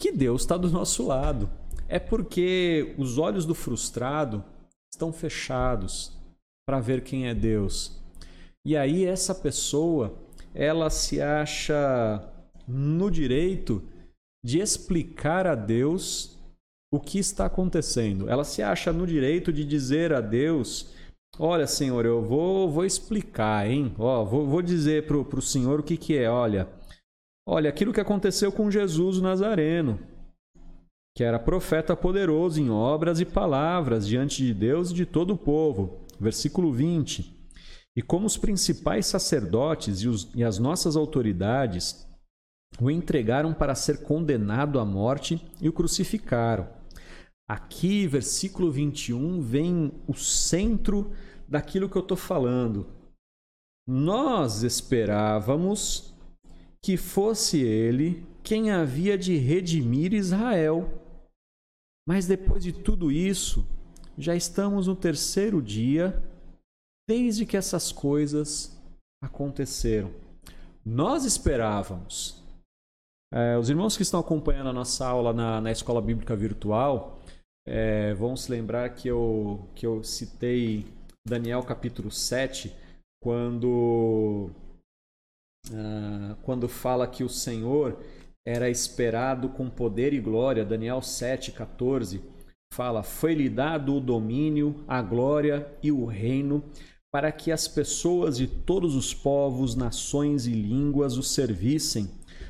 que 0.00 0.12
Deus 0.12 0.42
está 0.42 0.56
do 0.56 0.70
nosso 0.70 1.04
lado. 1.04 1.50
É 1.88 1.98
porque 1.98 2.94
os 2.96 3.18
olhos 3.18 3.44
do 3.44 3.54
frustrado 3.54 4.44
estão 4.94 5.12
fechados 5.12 6.16
para 6.64 6.78
ver 6.78 7.02
quem 7.02 7.26
é 7.26 7.34
Deus. 7.34 8.00
E 8.64 8.76
aí 8.76 9.04
essa 9.04 9.34
pessoa, 9.34 10.16
ela 10.54 10.88
se 10.88 11.20
acha 11.20 12.37
no 12.68 13.10
direito 13.10 13.82
de 14.44 14.60
explicar 14.60 15.46
a 15.46 15.54
Deus 15.54 16.38
o 16.92 17.00
que 17.00 17.18
está 17.18 17.46
acontecendo. 17.46 18.28
Ela 18.28 18.44
se 18.44 18.62
acha 18.62 18.92
no 18.92 19.06
direito 19.06 19.52
de 19.52 19.64
dizer 19.64 20.12
a 20.12 20.20
Deus: 20.20 20.94
Olha, 21.38 21.66
Senhor, 21.66 22.04
eu 22.04 22.22
vou, 22.22 22.70
vou 22.70 22.84
explicar, 22.84 23.68
hein? 23.68 23.94
Ó, 23.98 24.24
vou, 24.24 24.46
vou 24.46 24.62
dizer 24.62 25.06
para 25.06 25.16
o 25.16 25.42
Senhor 25.42 25.80
o 25.80 25.82
que, 25.82 25.96
que 25.96 26.16
é. 26.16 26.30
Olha, 26.30 26.68
olha, 27.46 27.70
aquilo 27.70 27.92
que 27.92 28.00
aconteceu 28.00 28.52
com 28.52 28.70
Jesus 28.70 29.18
o 29.18 29.22
Nazareno, 29.22 29.98
que 31.16 31.24
era 31.24 31.38
profeta 31.38 31.96
poderoso 31.96 32.60
em 32.60 32.70
obras 32.70 33.20
e 33.20 33.24
palavras 33.24 34.06
diante 34.06 34.44
de 34.44 34.52
Deus 34.52 34.90
e 34.90 34.94
de 34.94 35.06
todo 35.06 35.32
o 35.34 35.38
povo. 35.38 36.06
Versículo 36.20 36.72
20. 36.72 37.36
E 37.96 38.02
como 38.02 38.26
os 38.26 38.36
principais 38.36 39.06
sacerdotes 39.06 40.02
e, 40.02 40.08
os, 40.08 40.30
e 40.34 40.44
as 40.44 40.58
nossas 40.58 40.96
autoridades 40.96 42.07
o 42.80 42.90
entregaram 42.90 43.52
para 43.52 43.74
ser 43.74 44.02
condenado 44.02 44.78
à 44.78 44.84
morte 44.84 45.44
e 45.60 45.68
o 45.68 45.72
crucificaram. 45.72 46.68
Aqui, 47.48 48.06
versículo 48.06 48.70
21, 48.70 49.40
vem 49.40 49.92
o 50.06 50.14
centro 50.14 51.10
daquilo 51.48 51.88
que 51.88 51.96
eu 51.96 52.02
estou 52.02 52.16
falando. 52.16 52.86
Nós 53.86 54.62
esperávamos 54.62 56.14
que 56.82 56.96
fosse 56.96 57.60
ele 57.60 58.26
quem 58.42 58.70
havia 58.70 59.16
de 59.16 59.36
redimir 59.36 60.12
Israel. 60.12 61.02
Mas 62.06 62.26
depois 62.26 62.62
de 62.62 62.72
tudo 62.72 63.10
isso, 63.10 63.66
já 64.16 64.36
estamos 64.36 64.86
no 64.86 64.94
terceiro 64.94 65.62
dia 65.62 66.22
desde 67.08 67.46
que 67.46 67.56
essas 67.56 67.90
coisas 67.90 68.78
aconteceram. 69.22 70.12
Nós 70.84 71.24
esperávamos 71.24 72.42
é, 73.32 73.58
os 73.58 73.68
irmãos 73.68 73.96
que 73.96 74.02
estão 74.02 74.20
acompanhando 74.20 74.70
a 74.70 74.72
nossa 74.72 75.06
aula 75.06 75.32
na, 75.32 75.60
na 75.60 75.70
Escola 75.70 76.00
Bíblica 76.00 76.34
Virtual 76.34 77.18
é, 77.66 78.14
vão 78.14 78.34
se 78.36 78.50
lembrar 78.50 78.88
que 78.90 79.08
eu, 79.08 79.68
que 79.74 79.86
eu 79.86 80.02
citei 80.02 80.86
Daniel 81.28 81.62
capítulo 81.62 82.10
7, 82.10 82.74
quando, 83.22 84.50
uh, 85.68 86.36
quando 86.42 86.68
fala 86.68 87.06
que 87.06 87.22
o 87.22 87.28
Senhor 87.28 87.98
era 88.46 88.70
esperado 88.70 89.50
com 89.50 89.68
poder 89.68 90.14
e 90.14 90.20
glória. 90.20 90.64
Daniel 90.64 91.02
7, 91.02 91.52
14 91.52 92.22
fala: 92.72 93.02
Foi-lhe 93.02 93.50
dado 93.50 93.94
o 93.96 94.00
domínio, 94.00 94.82
a 94.88 95.02
glória 95.02 95.70
e 95.82 95.92
o 95.92 96.06
reino, 96.06 96.64
para 97.12 97.30
que 97.30 97.52
as 97.52 97.68
pessoas 97.68 98.38
de 98.38 98.46
todos 98.46 98.94
os 98.94 99.12
povos, 99.12 99.74
nações 99.74 100.46
e 100.46 100.52
línguas 100.52 101.18
o 101.18 101.22
servissem. 101.22 102.08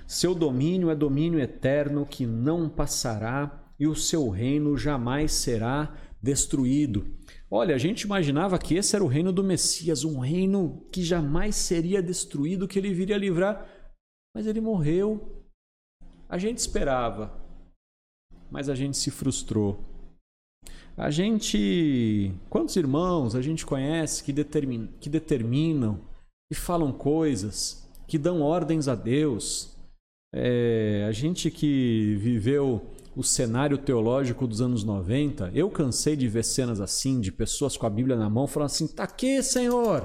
Seu 0.08 0.34
domínio 0.34 0.88
é 0.88 0.94
domínio 0.94 1.38
eterno 1.38 2.06
que 2.06 2.24
não 2.24 2.66
passará 2.66 3.70
e 3.78 3.86
o 3.86 3.94
seu 3.94 4.30
reino 4.30 4.74
jamais 4.74 5.32
será 5.32 5.94
destruído. 6.20 7.14
Olha, 7.50 7.74
a 7.74 7.78
gente 7.78 8.02
imaginava 8.02 8.58
que 8.58 8.74
esse 8.74 8.96
era 8.96 9.04
o 9.04 9.06
reino 9.06 9.30
do 9.30 9.44
Messias, 9.44 10.04
um 10.04 10.18
reino 10.18 10.88
que 10.90 11.02
jamais 11.02 11.56
seria 11.56 12.02
destruído, 12.02 12.66
que 12.66 12.78
ele 12.78 12.94
viria 12.94 13.18
livrar, 13.18 13.68
mas 14.34 14.46
ele 14.46 14.62
morreu. 14.62 15.44
A 16.26 16.38
gente 16.38 16.56
esperava, 16.56 17.38
mas 18.50 18.70
a 18.70 18.74
gente 18.74 18.96
se 18.96 19.10
frustrou. 19.10 19.84
A 20.96 21.10
gente. 21.10 22.32
Quantos 22.48 22.76
irmãos 22.76 23.34
a 23.34 23.42
gente 23.42 23.66
conhece 23.66 24.24
que, 24.24 24.32
determin, 24.32 24.88
que 24.98 25.10
determinam, 25.10 26.00
que 26.50 26.58
falam 26.58 26.92
coisas, 26.92 27.86
que 28.06 28.16
dão 28.16 28.40
ordens 28.40 28.88
a 28.88 28.94
Deus, 28.94 29.77
é, 30.32 31.06
a 31.08 31.12
gente 31.12 31.50
que 31.50 32.16
viveu 32.16 32.90
o 33.16 33.22
cenário 33.22 33.78
teológico 33.78 34.46
dos 34.46 34.60
anos 34.60 34.84
90, 34.84 35.50
eu 35.54 35.70
cansei 35.70 36.14
de 36.14 36.28
ver 36.28 36.44
cenas 36.44 36.80
assim, 36.80 37.20
de 37.20 37.32
pessoas 37.32 37.76
com 37.76 37.86
a 37.86 37.90
Bíblia 37.90 38.16
na 38.16 38.28
mão, 38.30 38.46
falando 38.46 38.66
assim: 38.66 38.86
tá 38.86 39.04
aqui, 39.04 39.42
Senhor, 39.42 40.02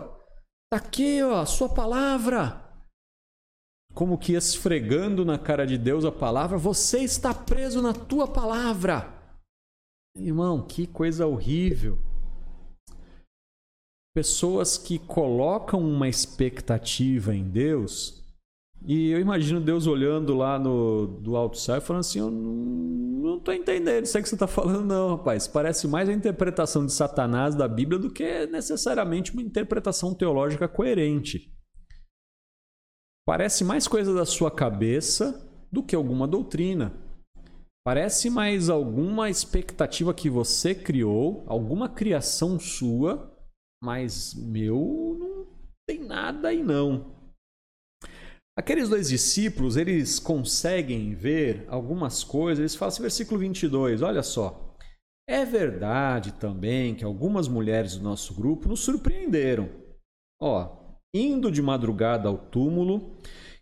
tá 0.71 0.77
aqui, 0.77 1.21
ó, 1.21 1.41
a 1.41 1.45
sua 1.45 1.69
palavra. 1.69 2.61
Como 3.93 4.17
que 4.17 4.33
esfregando 4.33 5.23
na 5.23 5.37
cara 5.37 5.67
de 5.67 5.77
Deus 5.77 6.03
a 6.03 6.11
palavra, 6.11 6.57
você 6.57 7.01
está 7.01 7.33
preso 7.33 7.81
na 7.81 7.93
tua 7.93 8.27
palavra. 8.27 9.13
Irmão, 10.17 10.65
que 10.65 10.87
coisa 10.87 11.27
horrível. 11.27 11.99
Pessoas 14.15 14.77
que 14.77 14.97
colocam 14.97 15.79
uma 15.79 16.07
expectativa 16.07 17.35
em 17.35 17.43
Deus 17.43 18.22
e 18.85 19.11
eu 19.11 19.19
imagino 19.19 19.61
Deus 19.61 19.87
olhando 19.87 20.35
lá 20.35 20.59
no, 20.59 21.07
do 21.07 21.37
alto 21.37 21.57
céu 21.57 21.77
e 21.77 21.81
falando 21.81 22.01
assim: 22.01 22.19
Eu 22.19 22.29
não 22.29 23.37
estou 23.37 23.53
entendendo 23.53 24.03
isso 24.03 24.17
aí 24.17 24.23
que 24.23 24.27
você 24.27 24.35
está 24.35 24.47
falando, 24.47 24.85
não, 24.85 25.15
rapaz. 25.15 25.47
Parece 25.47 25.87
mais 25.87 26.09
a 26.09 26.13
interpretação 26.13 26.85
de 26.85 26.91
Satanás 26.91 27.55
da 27.55 27.67
Bíblia 27.67 27.97
do 27.97 28.11
que 28.11 28.45
necessariamente 28.47 29.31
uma 29.31 29.41
interpretação 29.41 30.13
teológica 30.13 30.67
coerente. 30.67 31.49
Parece 33.25 33.63
mais 33.63 33.87
coisa 33.87 34.13
da 34.13 34.25
sua 34.25 34.51
cabeça 34.51 35.49
do 35.71 35.81
que 35.81 35.95
alguma 35.95 36.27
doutrina. 36.27 36.93
Parece 37.85 38.29
mais 38.29 38.69
alguma 38.69 39.29
expectativa 39.29 40.13
que 40.13 40.29
você 40.29 40.75
criou, 40.75 41.43
alguma 41.47 41.87
criação 41.87 42.59
sua, 42.59 43.33
mas 43.81 44.33
meu 44.33 45.17
não 45.19 45.47
tem 45.87 46.03
nada 46.03 46.49
aí 46.49 46.61
não. 46.61 47.12
Aqueles 48.55 48.87
dois 48.87 49.09
discípulos, 49.09 49.77
eles 49.77 50.19
conseguem 50.19 51.15
ver 51.15 51.65
algumas 51.67 52.23
coisas, 52.23 52.59
eles 52.59 52.75
falam 52.75 52.89
assim, 52.89 53.01
versículo 53.01 53.39
22, 53.39 54.03
olha 54.03 54.21
só. 54.21 54.75
É 55.27 55.43
verdade 55.43 56.33
também 56.33 56.93
que 56.93 57.03
algumas 57.03 57.47
mulheres 57.47 57.95
do 57.95 58.03
nosso 58.03 58.33
grupo 58.35 58.69
nos 58.69 58.81
surpreenderam. 58.81 59.69
Ó, 60.39 60.97
indo 61.15 61.51
de 61.51 61.61
madrugada 61.61 62.27
ao 62.29 62.37
túmulo 62.37 63.17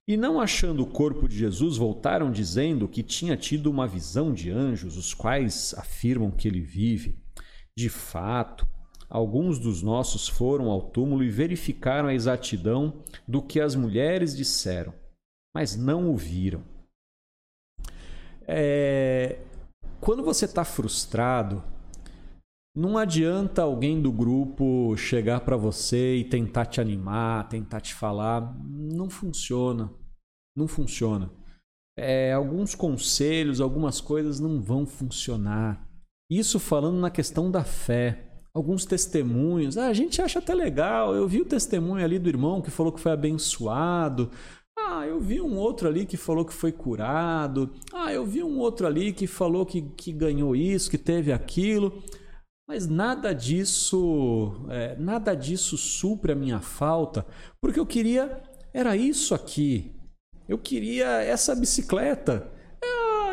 e 0.07 0.17
não 0.17 0.41
achando 0.41 0.83
o 0.83 0.89
corpo 0.89 1.29
de 1.29 1.37
Jesus, 1.37 1.77
voltaram 1.77 2.31
dizendo 2.31 2.87
que 2.87 3.03
tinha 3.03 3.37
tido 3.37 3.67
uma 3.67 3.87
visão 3.87 4.33
de 4.33 4.49
anjos, 4.49 4.97
os 4.97 5.13
quais 5.13 5.73
afirmam 5.77 6.31
que 6.31 6.47
ele 6.47 6.59
vive. 6.59 7.23
De 7.77 7.87
fato, 7.87 8.67
alguns 9.11 9.59
dos 9.59 9.83
nossos 9.83 10.29
foram 10.29 10.71
ao 10.71 10.81
túmulo 10.81 11.21
e 11.21 11.29
verificaram 11.29 12.07
a 12.07 12.13
exatidão 12.13 13.03
do 13.27 13.41
que 13.41 13.59
as 13.59 13.75
mulheres 13.75 14.35
disseram, 14.35 14.93
mas 15.53 15.75
não 15.75 16.09
o 16.09 16.15
viram. 16.15 16.63
É... 18.47 19.39
Quando 19.99 20.23
você 20.23 20.45
está 20.45 20.63
frustrado, 20.63 21.61
não 22.73 22.97
adianta 22.97 23.61
alguém 23.61 24.01
do 24.01 24.13
grupo 24.13 24.95
chegar 24.95 25.41
para 25.41 25.57
você 25.57 26.15
e 26.15 26.23
tentar 26.23 26.65
te 26.65 26.79
animar, 26.79 27.49
tentar 27.49 27.81
te 27.81 27.93
falar. 27.93 28.57
Não 28.63 29.09
funciona. 29.09 29.93
Não 30.55 30.67
funciona. 30.67 31.29
É, 31.97 32.31
alguns 32.31 32.73
conselhos, 32.73 33.59
algumas 33.59 33.99
coisas 33.99 34.39
não 34.39 34.61
vão 34.61 34.85
funcionar. 34.85 35.85
Isso 36.31 36.59
falando 36.59 36.97
na 36.97 37.11
questão 37.11 37.51
da 37.51 37.63
fé 37.63 38.30
alguns 38.53 38.85
testemunhos. 38.85 39.77
Ah, 39.77 39.87
a 39.87 39.93
gente 39.93 40.21
acha 40.21 40.39
até 40.39 40.53
legal. 40.53 41.15
Eu 41.15 41.27
vi 41.27 41.41
o 41.41 41.45
testemunho 41.45 42.03
ali 42.03 42.19
do 42.19 42.29
irmão 42.29 42.61
que 42.61 42.71
falou 42.71 42.91
que 42.91 42.99
foi 42.99 43.11
abençoado. 43.11 44.29
Ah, 44.77 45.05
eu 45.05 45.19
vi 45.19 45.41
um 45.41 45.57
outro 45.57 45.87
ali 45.87 46.05
que 46.05 46.17
falou 46.17 46.45
que 46.45 46.53
foi 46.53 46.71
curado. 46.71 47.71
Ah, 47.93 48.13
eu 48.13 48.25
vi 48.25 48.43
um 48.43 48.57
outro 48.57 48.87
ali 48.87 49.13
que 49.13 49.27
falou 49.27 49.65
que, 49.65 49.81
que 49.81 50.11
ganhou 50.11 50.55
isso, 50.55 50.89
que 50.89 50.97
teve 50.97 51.31
aquilo. 51.31 52.03
Mas 52.67 52.87
nada 52.87 53.33
disso, 53.33 54.53
é, 54.69 54.95
nada 54.97 55.35
disso 55.35 55.77
supre 55.77 56.31
a 56.31 56.35
minha 56.35 56.61
falta, 56.61 57.25
porque 57.59 57.79
eu 57.79 57.85
queria 57.85 58.41
era 58.73 58.95
isso 58.95 59.35
aqui. 59.35 59.91
Eu 60.47 60.57
queria 60.57 61.21
essa 61.21 61.55
bicicleta 61.55 62.50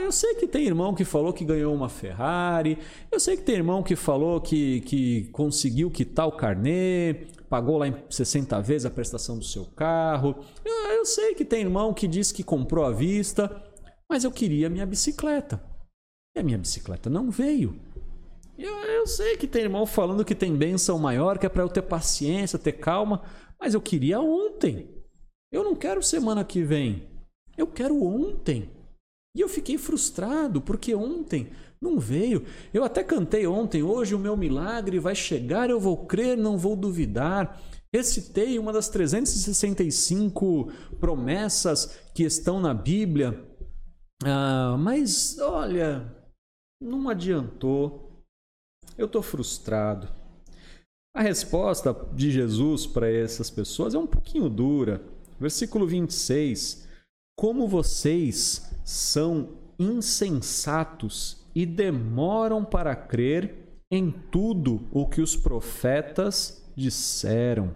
eu 0.08 0.12
sei 0.12 0.34
que 0.36 0.46
tem 0.46 0.66
irmão 0.66 0.94
que 0.94 1.04
falou 1.04 1.34
que 1.34 1.44
ganhou 1.44 1.74
uma 1.74 1.90
Ferrari, 1.90 2.78
eu 3.12 3.20
sei 3.20 3.36
que 3.36 3.42
tem 3.42 3.56
irmão 3.56 3.82
que 3.82 3.94
falou 3.94 4.40
que, 4.40 4.80
que 4.80 5.24
conseguiu 5.32 5.90
quitar 5.90 6.26
o 6.26 6.32
carnê, 6.32 7.26
pagou 7.46 7.76
lá 7.76 7.88
em 7.88 7.94
60 8.08 8.58
vezes 8.62 8.86
a 8.86 8.90
prestação 8.90 9.38
do 9.38 9.44
seu 9.44 9.66
carro. 9.66 10.34
Eu, 10.64 10.72
eu 10.92 11.04
sei 11.04 11.34
que 11.34 11.44
tem 11.44 11.60
irmão 11.60 11.92
que 11.92 12.08
disse 12.08 12.32
que 12.32 12.42
comprou 12.42 12.86
à 12.86 12.90
vista, 12.90 13.62
mas 14.08 14.24
eu 14.24 14.32
queria 14.32 14.70
minha 14.70 14.86
bicicleta. 14.86 15.62
E 16.34 16.40
a 16.40 16.42
minha 16.42 16.56
bicicleta 16.56 17.10
não 17.10 17.30
veio. 17.30 17.78
Eu, 18.56 18.74
eu 18.84 19.06
sei 19.06 19.36
que 19.36 19.46
tem 19.46 19.64
irmão 19.64 19.84
falando 19.84 20.24
que 20.24 20.34
tem 20.34 20.56
benção 20.56 20.98
maior, 20.98 21.36
que 21.36 21.44
é 21.44 21.50
para 21.50 21.62
eu 21.62 21.68
ter 21.68 21.82
paciência, 21.82 22.58
ter 22.58 22.72
calma, 22.72 23.22
mas 23.60 23.74
eu 23.74 23.80
queria 23.82 24.18
ontem. 24.20 24.88
Eu 25.52 25.62
não 25.62 25.76
quero 25.76 26.02
semana 26.02 26.42
que 26.46 26.62
vem. 26.62 27.06
Eu 27.58 27.66
quero 27.66 28.02
ontem. 28.02 28.77
E 29.38 29.40
eu 29.40 29.48
fiquei 29.48 29.78
frustrado 29.78 30.60
porque 30.60 30.92
ontem 30.96 31.52
não 31.80 32.00
veio. 32.00 32.44
Eu 32.74 32.82
até 32.82 33.04
cantei 33.04 33.46
ontem, 33.46 33.84
hoje 33.84 34.12
o 34.12 34.18
meu 34.18 34.36
milagre 34.36 34.98
vai 34.98 35.14
chegar, 35.14 35.70
eu 35.70 35.78
vou 35.78 36.06
crer, 36.06 36.36
não 36.36 36.58
vou 36.58 36.74
duvidar. 36.74 37.62
Recitei 37.94 38.58
uma 38.58 38.72
das 38.72 38.88
365 38.88 40.72
promessas 40.98 41.86
que 42.12 42.24
estão 42.24 42.58
na 42.58 42.74
Bíblia. 42.74 43.40
Ah, 44.24 44.76
mas 44.76 45.38
olha, 45.38 46.12
não 46.82 47.08
adiantou. 47.08 48.24
Eu 48.98 49.06
estou 49.06 49.22
frustrado. 49.22 50.08
A 51.14 51.22
resposta 51.22 51.94
de 52.12 52.32
Jesus 52.32 52.88
para 52.88 53.08
essas 53.08 53.50
pessoas 53.50 53.94
é 53.94 53.98
um 53.98 54.06
pouquinho 54.06 54.48
dura. 54.48 55.00
Versículo 55.38 55.86
26. 55.86 56.87
Como 57.38 57.68
vocês 57.68 58.68
são 58.84 59.50
insensatos 59.78 61.46
e 61.54 61.64
demoram 61.64 62.64
para 62.64 62.96
crer 62.96 63.54
em 63.92 64.10
tudo 64.10 64.80
o 64.90 65.06
que 65.06 65.20
os 65.20 65.36
profetas 65.36 66.68
disseram. 66.76 67.72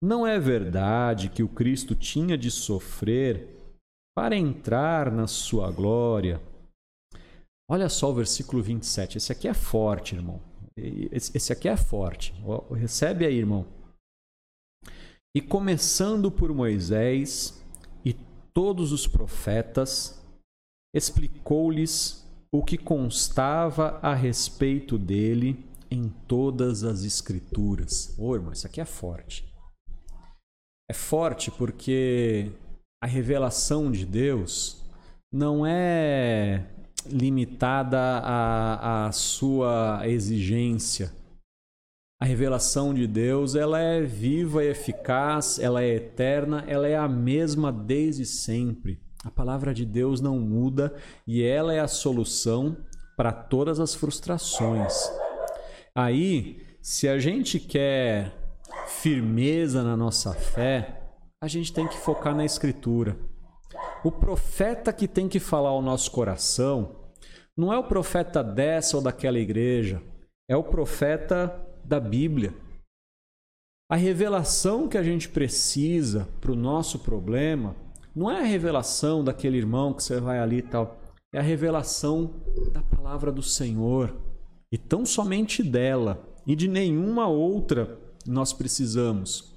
Não 0.00 0.24
é 0.24 0.38
verdade 0.38 1.30
que 1.30 1.42
o 1.42 1.48
Cristo 1.48 1.96
tinha 1.96 2.38
de 2.38 2.48
sofrer 2.48 3.48
para 4.16 4.36
entrar 4.36 5.10
na 5.10 5.26
sua 5.26 5.72
glória? 5.72 6.40
Olha 7.68 7.88
só 7.88 8.10
o 8.10 8.14
versículo 8.14 8.62
27. 8.62 9.18
Esse 9.18 9.32
aqui 9.32 9.48
é 9.48 9.54
forte, 9.54 10.14
irmão. 10.14 10.40
Esse 10.76 11.52
aqui 11.52 11.68
é 11.68 11.76
forte. 11.76 12.32
Recebe 12.70 13.26
aí, 13.26 13.36
irmão. 13.36 13.66
E 15.36 15.40
começando 15.40 16.30
por 16.30 16.54
Moisés 16.54 17.63
todos 18.54 18.92
os 18.92 19.06
profetas, 19.06 20.22
explicou-lhes 20.94 22.24
o 22.52 22.62
que 22.62 22.78
constava 22.78 23.98
a 24.00 24.14
respeito 24.14 24.96
dele 24.96 25.66
em 25.90 26.08
todas 26.28 26.84
as 26.84 27.02
Escrituras. 27.02 28.14
Ô, 28.16 28.28
oh, 28.28 28.34
irmão, 28.36 28.52
isso 28.52 28.66
aqui 28.66 28.80
é 28.80 28.84
forte. 28.84 29.52
É 30.88 30.94
forte 30.94 31.50
porque 31.50 32.52
a 33.02 33.06
revelação 33.06 33.90
de 33.90 34.06
Deus 34.06 34.82
não 35.32 35.66
é 35.66 36.64
limitada 37.06 37.98
à, 37.98 39.06
à 39.06 39.12
sua 39.12 40.02
exigência 40.06 41.12
a 42.24 42.26
revelação 42.26 42.94
de 42.94 43.06
Deus, 43.06 43.54
ela 43.54 43.78
é 43.78 44.00
viva 44.00 44.64
e 44.64 44.68
eficaz, 44.68 45.58
ela 45.58 45.82
é 45.82 45.96
eterna, 45.96 46.64
ela 46.66 46.88
é 46.88 46.96
a 46.96 47.06
mesma 47.06 47.70
desde 47.70 48.24
sempre. 48.24 48.98
A 49.22 49.30
palavra 49.30 49.74
de 49.74 49.84
Deus 49.84 50.22
não 50.22 50.38
muda 50.38 50.94
e 51.26 51.42
ela 51.42 51.74
é 51.74 51.80
a 51.80 51.86
solução 51.86 52.78
para 53.14 53.30
todas 53.30 53.78
as 53.78 53.94
frustrações. 53.94 54.94
Aí, 55.94 56.62
se 56.80 57.06
a 57.06 57.18
gente 57.18 57.60
quer 57.60 58.32
firmeza 58.86 59.82
na 59.82 59.94
nossa 59.94 60.32
fé, 60.32 61.02
a 61.42 61.46
gente 61.46 61.74
tem 61.74 61.86
que 61.86 61.98
focar 61.98 62.34
na 62.34 62.46
Escritura. 62.46 63.18
O 64.02 64.10
profeta 64.10 64.94
que 64.94 65.06
tem 65.06 65.28
que 65.28 65.38
falar 65.38 65.68
ao 65.68 65.82
nosso 65.82 66.10
coração 66.10 66.96
não 67.54 67.70
é 67.70 67.78
o 67.78 67.84
profeta 67.84 68.42
dessa 68.42 68.96
ou 68.96 69.02
daquela 69.02 69.38
igreja, 69.38 70.00
é 70.48 70.56
o 70.56 70.64
profeta 70.64 71.73
da 71.84 72.00
Bíblia. 72.00 72.54
A 73.90 73.96
revelação 73.96 74.88
que 74.88 74.96
a 74.96 75.02
gente 75.02 75.28
precisa 75.28 76.28
para 76.40 76.52
o 76.52 76.56
nosso 76.56 76.98
problema 77.00 77.76
não 78.14 78.30
é 78.30 78.40
a 78.40 78.44
revelação 78.44 79.22
daquele 79.22 79.58
irmão 79.58 79.92
que 79.92 80.02
você 80.02 80.20
vai 80.20 80.38
ali 80.38 80.58
e 80.58 80.62
tal, 80.62 80.98
é 81.32 81.38
a 81.38 81.42
revelação 81.42 82.34
da 82.72 82.82
palavra 82.82 83.30
do 83.30 83.42
Senhor. 83.42 84.16
E 84.72 84.78
tão 84.78 85.04
somente 85.04 85.62
dela 85.62 86.24
e 86.46 86.56
de 86.56 86.68
nenhuma 86.68 87.28
outra 87.28 87.98
nós 88.26 88.52
precisamos. 88.52 89.52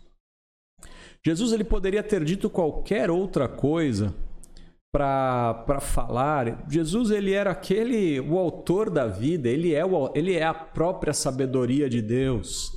Jesus 1.26 1.52
ele 1.52 1.64
poderia 1.64 2.04
ter 2.04 2.24
dito 2.24 2.50
qualquer 2.50 3.10
outra 3.10 3.48
coisa 3.48 4.14
para 4.92 5.80
falar. 5.82 6.66
Jesus 6.70 7.12
ele 7.12 7.34
era 7.34 7.52
aquele 7.52 8.20
o 8.20 8.38
autor 8.38 8.90
da 8.90 9.08
vida, 9.08 9.50
ele 9.50 9.74
é 9.74 9.86
o, 9.86 10.12
ele 10.16 10.34
é 10.34 10.44
a 10.44 10.54
própria 10.54 11.14
sabedoria 11.14 11.90
de 11.90 12.02
Deus. 12.02 12.72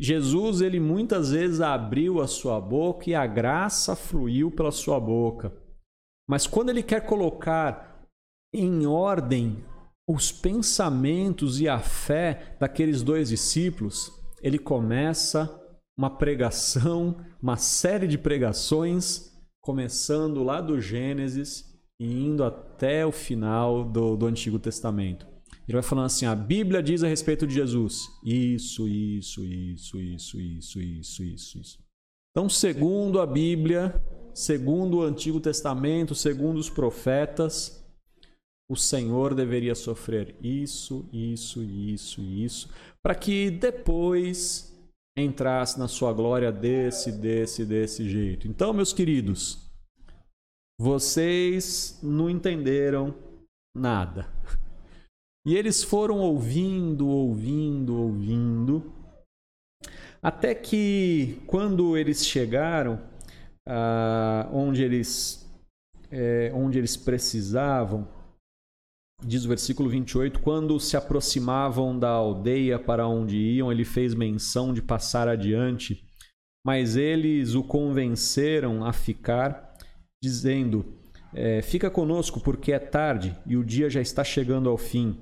Jesus 0.00 0.60
ele 0.60 0.80
muitas 0.80 1.30
vezes 1.30 1.60
abriu 1.60 2.20
a 2.20 2.26
sua 2.26 2.60
boca 2.60 3.08
e 3.08 3.14
a 3.14 3.26
graça 3.26 3.94
fluiu 3.94 4.50
pela 4.50 4.72
sua 4.72 4.98
boca. 4.98 5.52
Mas 6.28 6.46
quando 6.46 6.70
ele 6.70 6.82
quer 6.82 7.06
colocar 7.06 8.06
em 8.52 8.86
ordem 8.86 9.64
os 10.08 10.32
pensamentos 10.32 11.60
e 11.60 11.68
a 11.68 11.78
fé 11.78 12.56
daqueles 12.58 13.02
dois 13.02 13.28
discípulos, 13.28 14.12
ele 14.42 14.58
começa 14.58 15.60
uma 15.96 16.10
pregação, 16.10 17.16
uma 17.40 17.56
série 17.56 18.06
de 18.06 18.18
pregações 18.18 19.33
começando 19.64 20.44
lá 20.44 20.60
do 20.60 20.78
Gênesis 20.78 21.74
e 21.98 22.06
indo 22.06 22.44
até 22.44 23.04
o 23.04 23.10
final 23.10 23.82
do, 23.82 24.14
do 24.14 24.26
Antigo 24.26 24.58
Testamento. 24.58 25.26
Ele 25.66 25.72
vai 25.72 25.82
falando 25.82 26.06
assim: 26.06 26.26
a 26.26 26.34
Bíblia 26.34 26.82
diz 26.82 27.02
a 27.02 27.08
respeito 27.08 27.46
de 27.46 27.54
Jesus. 27.54 28.06
Isso, 28.22 28.86
isso, 28.86 29.42
isso, 29.42 29.98
isso, 29.98 30.38
isso, 30.38 30.80
isso, 30.80 31.22
isso, 31.22 31.58
isso. 31.58 31.78
Então, 32.30 32.48
segundo 32.48 33.20
a 33.20 33.26
Bíblia, 33.26 34.02
segundo 34.34 34.98
o 34.98 35.02
Antigo 35.02 35.40
Testamento, 35.40 36.14
segundo 36.14 36.58
os 36.58 36.68
profetas, 36.68 37.82
o 38.68 38.76
Senhor 38.76 39.34
deveria 39.34 39.74
sofrer 39.74 40.36
isso, 40.42 41.08
isso, 41.10 41.62
isso, 41.62 42.20
isso, 42.20 42.68
para 43.02 43.14
que 43.14 43.50
depois 43.50 44.73
entrasse 45.16 45.78
na 45.78 45.86
sua 45.86 46.12
glória 46.12 46.50
desse, 46.50 47.12
desse, 47.12 47.64
desse 47.64 48.08
jeito. 48.08 48.48
Então, 48.48 48.72
meus 48.72 48.92
queridos, 48.92 49.70
vocês 50.78 51.98
não 52.02 52.28
entenderam 52.28 53.14
nada. 53.76 54.28
E 55.46 55.56
eles 55.56 55.84
foram 55.84 56.18
ouvindo, 56.18 57.06
ouvindo, 57.06 58.00
ouvindo, 58.00 58.92
até 60.22 60.54
que 60.54 61.42
quando 61.46 61.98
eles 61.98 62.26
chegaram 62.26 62.98
ah, 63.68 64.48
onde, 64.52 64.82
eles, 64.82 65.46
é, 66.10 66.50
onde 66.54 66.78
eles 66.78 66.96
precisavam, 66.96 68.08
diz 69.26 69.44
o 69.44 69.48
versículo 69.48 69.88
28, 69.88 70.40
quando 70.40 70.78
se 70.78 70.96
aproximavam 70.96 71.98
da 71.98 72.10
aldeia 72.10 72.78
para 72.78 73.08
onde 73.08 73.36
iam, 73.36 73.72
ele 73.72 73.84
fez 73.84 74.14
menção 74.14 74.72
de 74.72 74.82
passar 74.82 75.28
adiante, 75.28 76.04
mas 76.64 76.96
eles 76.96 77.54
o 77.54 77.62
convenceram 77.62 78.84
a 78.84 78.92
ficar, 78.92 79.74
dizendo: 80.22 80.84
é, 81.34 81.62
Fica 81.62 81.90
conosco, 81.90 82.40
porque 82.40 82.72
é 82.72 82.78
tarde 82.78 83.36
e 83.46 83.56
o 83.56 83.64
dia 83.64 83.90
já 83.90 84.00
está 84.00 84.22
chegando 84.22 84.68
ao 84.68 84.76
fim. 84.78 85.18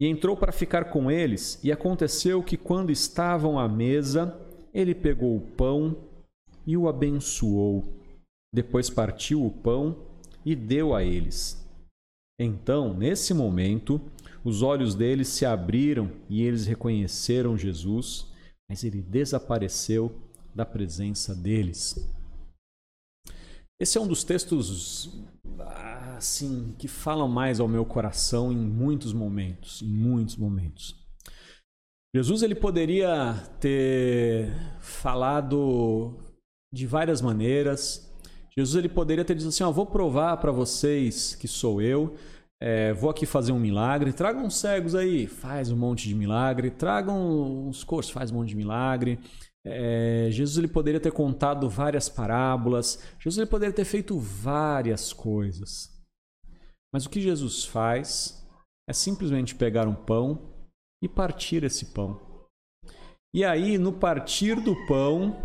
E 0.00 0.06
entrou 0.06 0.36
para 0.36 0.50
ficar 0.50 0.86
com 0.86 1.10
eles, 1.10 1.60
e 1.62 1.70
aconteceu 1.70 2.42
que, 2.42 2.56
quando 2.56 2.90
estavam 2.90 3.58
à 3.58 3.68
mesa, 3.68 4.34
ele 4.72 4.94
pegou 4.94 5.36
o 5.36 5.40
pão 5.40 5.96
e 6.66 6.76
o 6.76 6.88
abençoou. 6.88 7.84
Depois 8.52 8.88
partiu 8.88 9.44
o 9.44 9.50
pão 9.50 9.96
e 10.44 10.56
deu 10.56 10.94
a 10.94 11.04
eles. 11.04 11.59
Então, 12.42 12.94
nesse 12.94 13.34
momento, 13.34 14.00
os 14.42 14.62
olhos 14.62 14.94
deles 14.94 15.28
se 15.28 15.44
abriram 15.44 16.10
e 16.26 16.42
eles 16.42 16.64
reconheceram 16.64 17.58
Jesus, 17.58 18.26
mas 18.66 18.82
ele 18.82 19.02
desapareceu 19.02 20.10
da 20.54 20.64
presença 20.64 21.34
deles. 21.34 22.02
Esse 23.78 23.98
é 23.98 24.00
um 24.00 24.06
dos 24.06 24.24
textos 24.24 25.10
assim 26.16 26.74
que 26.78 26.88
falam 26.88 27.28
mais 27.28 27.60
ao 27.60 27.68
meu 27.68 27.84
coração 27.84 28.50
em 28.50 28.56
muitos 28.56 29.12
momentos, 29.12 29.82
em 29.82 29.92
muitos 29.92 30.36
momentos. 30.36 30.96
Jesus 32.16 32.42
ele 32.42 32.54
poderia 32.54 33.34
ter 33.60 34.50
falado 34.80 36.16
de 36.72 36.86
várias 36.86 37.20
maneiras. 37.20 38.09
Jesus 38.56 38.76
ele 38.76 38.88
poderia 38.88 39.24
ter 39.24 39.34
dito 39.34 39.48
assim: 39.48 39.62
ó, 39.62 39.70
vou 39.70 39.86
provar 39.86 40.36
para 40.38 40.52
vocês 40.52 41.34
que 41.34 41.48
sou 41.48 41.80
eu. 41.80 42.16
É, 42.62 42.92
vou 42.92 43.08
aqui 43.08 43.24
fazer 43.24 43.52
um 43.52 43.58
milagre. 43.58 44.12
Tragam 44.12 44.44
uns 44.44 44.56
cegos 44.56 44.94
aí, 44.94 45.26
faz 45.26 45.70
um 45.70 45.76
monte 45.76 46.08
de 46.08 46.14
milagre. 46.14 46.70
Tragam 46.70 47.68
uns 47.68 47.82
coxos, 47.82 48.12
faz 48.12 48.30
um 48.30 48.34
monte 48.34 48.50
de 48.50 48.56
milagre. 48.56 49.18
É, 49.64 50.28
Jesus 50.30 50.58
ele 50.58 50.68
poderia 50.68 51.00
ter 51.00 51.12
contado 51.12 51.68
várias 51.68 52.08
parábolas. 52.08 53.02
Jesus 53.18 53.38
ele 53.38 53.46
poderia 53.46 53.74
ter 53.74 53.84
feito 53.84 54.18
várias 54.18 55.12
coisas. 55.12 55.90
Mas 56.92 57.06
o 57.06 57.10
que 57.10 57.20
Jesus 57.20 57.64
faz 57.64 58.46
é 58.88 58.92
simplesmente 58.92 59.54
pegar 59.54 59.86
um 59.86 59.94
pão 59.94 60.50
e 61.02 61.08
partir 61.08 61.64
esse 61.64 61.86
pão. 61.86 62.20
E 63.32 63.44
aí, 63.44 63.78
no 63.78 63.92
partir 63.92 64.60
do 64.60 64.74
pão, 64.86 65.36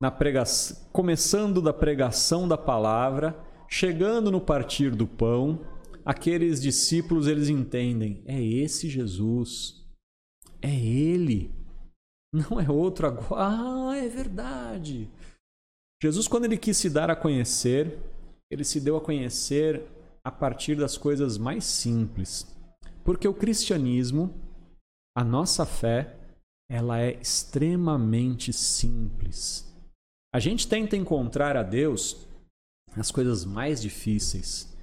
na 0.00 0.10
pregação, 0.10 0.88
começando 0.92 1.60
da 1.60 1.72
pregação 1.72 2.46
da 2.46 2.56
palavra, 2.56 3.38
chegando 3.68 4.30
no 4.30 4.40
partir 4.40 4.94
do 4.94 5.06
pão, 5.06 5.60
aqueles 6.04 6.60
discípulos 6.60 7.26
eles 7.26 7.48
entendem, 7.48 8.22
é 8.26 8.40
esse 8.42 8.88
Jesus. 8.88 9.84
É 10.62 10.74
ele. 10.74 11.52
Não 12.32 12.60
é 12.60 12.70
outro 12.70 13.06
agora. 13.06 13.90
Ah, 13.90 13.96
é 13.96 14.08
verdade. 14.08 15.10
Jesus 16.02 16.28
quando 16.28 16.44
ele 16.44 16.56
quis 16.56 16.76
se 16.76 16.90
dar 16.90 17.10
a 17.10 17.16
conhecer, 17.16 17.98
ele 18.50 18.64
se 18.64 18.80
deu 18.80 18.96
a 18.96 19.00
conhecer 19.00 19.84
a 20.24 20.30
partir 20.30 20.76
das 20.76 20.96
coisas 20.96 21.38
mais 21.38 21.64
simples. 21.64 22.46
Porque 23.04 23.26
o 23.26 23.34
cristianismo, 23.34 24.34
a 25.16 25.24
nossa 25.24 25.64
fé, 25.64 26.16
ela 26.70 27.00
é 27.00 27.18
extremamente 27.20 28.52
simples. 28.52 29.66
A 30.32 30.38
gente 30.38 30.68
tenta 30.68 30.96
encontrar 30.96 31.56
a 31.56 31.62
Deus 31.62 32.26
nas 32.94 33.10
coisas 33.10 33.44
mais 33.44 33.80
difíceis. 33.80 34.76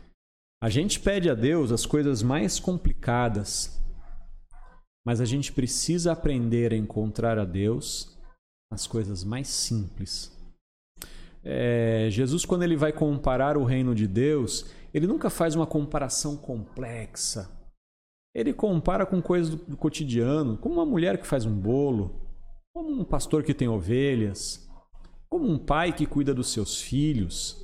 A 0.62 0.70
gente 0.70 1.00
pede 1.00 1.30
a 1.30 1.36
Deus 1.36 1.72
as 1.72 1.86
coisas 1.86 2.24
mais 2.24 2.60
complicadas. 2.60 3.80
Mas 5.06 5.22
a 5.22 5.26
gente 5.26 5.54
precisa 5.54 6.12
aprender 6.12 6.74
a 6.74 6.78
encontrar 6.78 7.38
a 7.38 7.46
Deus 7.46 8.18
nas 8.72 8.88
coisas 8.88 9.24
mais 9.24 9.48
simples. 9.48 10.36
É, 11.44 12.08
Jesus, 12.10 12.44
quando 12.44 12.64
ele 12.64 12.76
vai 12.76 12.92
comparar 12.92 13.56
o 13.56 13.64
reino 13.64 13.94
de 13.94 14.08
Deus, 14.08 14.66
ele 14.92 15.06
nunca 15.06 15.30
faz 15.30 15.54
uma 15.54 15.68
comparação 15.68 16.36
complexa. 16.36 17.52
Ele 18.34 18.52
compara 18.52 19.06
com 19.06 19.22
coisas 19.22 19.52
do, 19.52 19.58
do 19.58 19.78
cotidiano, 19.78 20.58
como 20.58 20.76
uma 20.76 20.86
mulher 20.86 21.20
que 21.20 21.28
faz 21.28 21.46
um 21.46 21.56
bolo, 21.56 22.20
como 22.74 22.90
um 22.90 23.06
pastor 23.06 23.44
que 23.44 23.54
tem 23.54 23.68
ovelhas, 23.68 24.68
como 25.36 25.52
um 25.52 25.60
pai 25.60 25.92
que 25.92 26.06
cuida 26.06 26.34
dos 26.34 26.48
seus 26.48 26.80
filhos. 26.80 27.62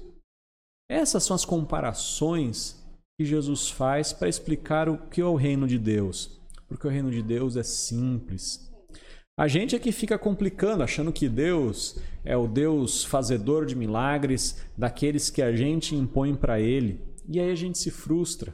Essas 0.89 1.23
são 1.23 1.33
as 1.33 1.45
comparações 1.45 2.85
que 3.17 3.25
Jesus 3.25 3.69
faz 3.69 4.11
para 4.11 4.27
explicar 4.27 4.89
o 4.89 4.97
que 5.07 5.21
é 5.21 5.25
o 5.25 5.35
reino 5.35 5.65
de 5.65 5.79
Deus. 5.79 6.37
Porque 6.67 6.85
o 6.85 6.89
reino 6.89 7.09
de 7.09 7.23
Deus 7.23 7.55
é 7.55 7.63
simples. 7.63 8.69
A 9.39 9.47
gente 9.47 9.73
é 9.73 9.79
que 9.79 9.93
fica 9.93 10.19
complicando, 10.19 10.83
achando 10.83 11.13
que 11.13 11.29
Deus 11.29 11.97
é 12.25 12.35
o 12.35 12.45
Deus 12.45 13.05
fazedor 13.05 13.65
de 13.65 13.73
milagres, 13.73 14.61
daqueles 14.77 15.29
que 15.29 15.41
a 15.41 15.55
gente 15.55 15.95
impõe 15.95 16.35
para 16.35 16.59
Ele. 16.59 16.99
E 17.25 17.39
aí 17.39 17.51
a 17.51 17.55
gente 17.55 17.77
se 17.77 17.89
frustra. 17.89 18.53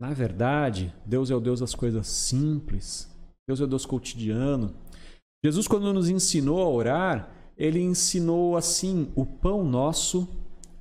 Na 0.00 0.12
verdade, 0.12 0.92
Deus 1.06 1.30
é 1.30 1.36
o 1.36 1.40
Deus 1.40 1.60
das 1.60 1.72
coisas 1.72 2.08
simples. 2.08 3.08
Deus 3.46 3.60
é 3.60 3.64
o 3.64 3.68
Deus 3.68 3.86
cotidiano. 3.86 4.74
Jesus, 5.44 5.68
quando 5.68 5.92
nos 5.92 6.08
ensinou 6.08 6.60
a 6.60 6.68
orar, 6.68 7.41
ele 7.62 7.80
ensinou 7.80 8.56
assim: 8.56 9.12
o 9.14 9.24
pão 9.24 9.64
nosso 9.64 10.28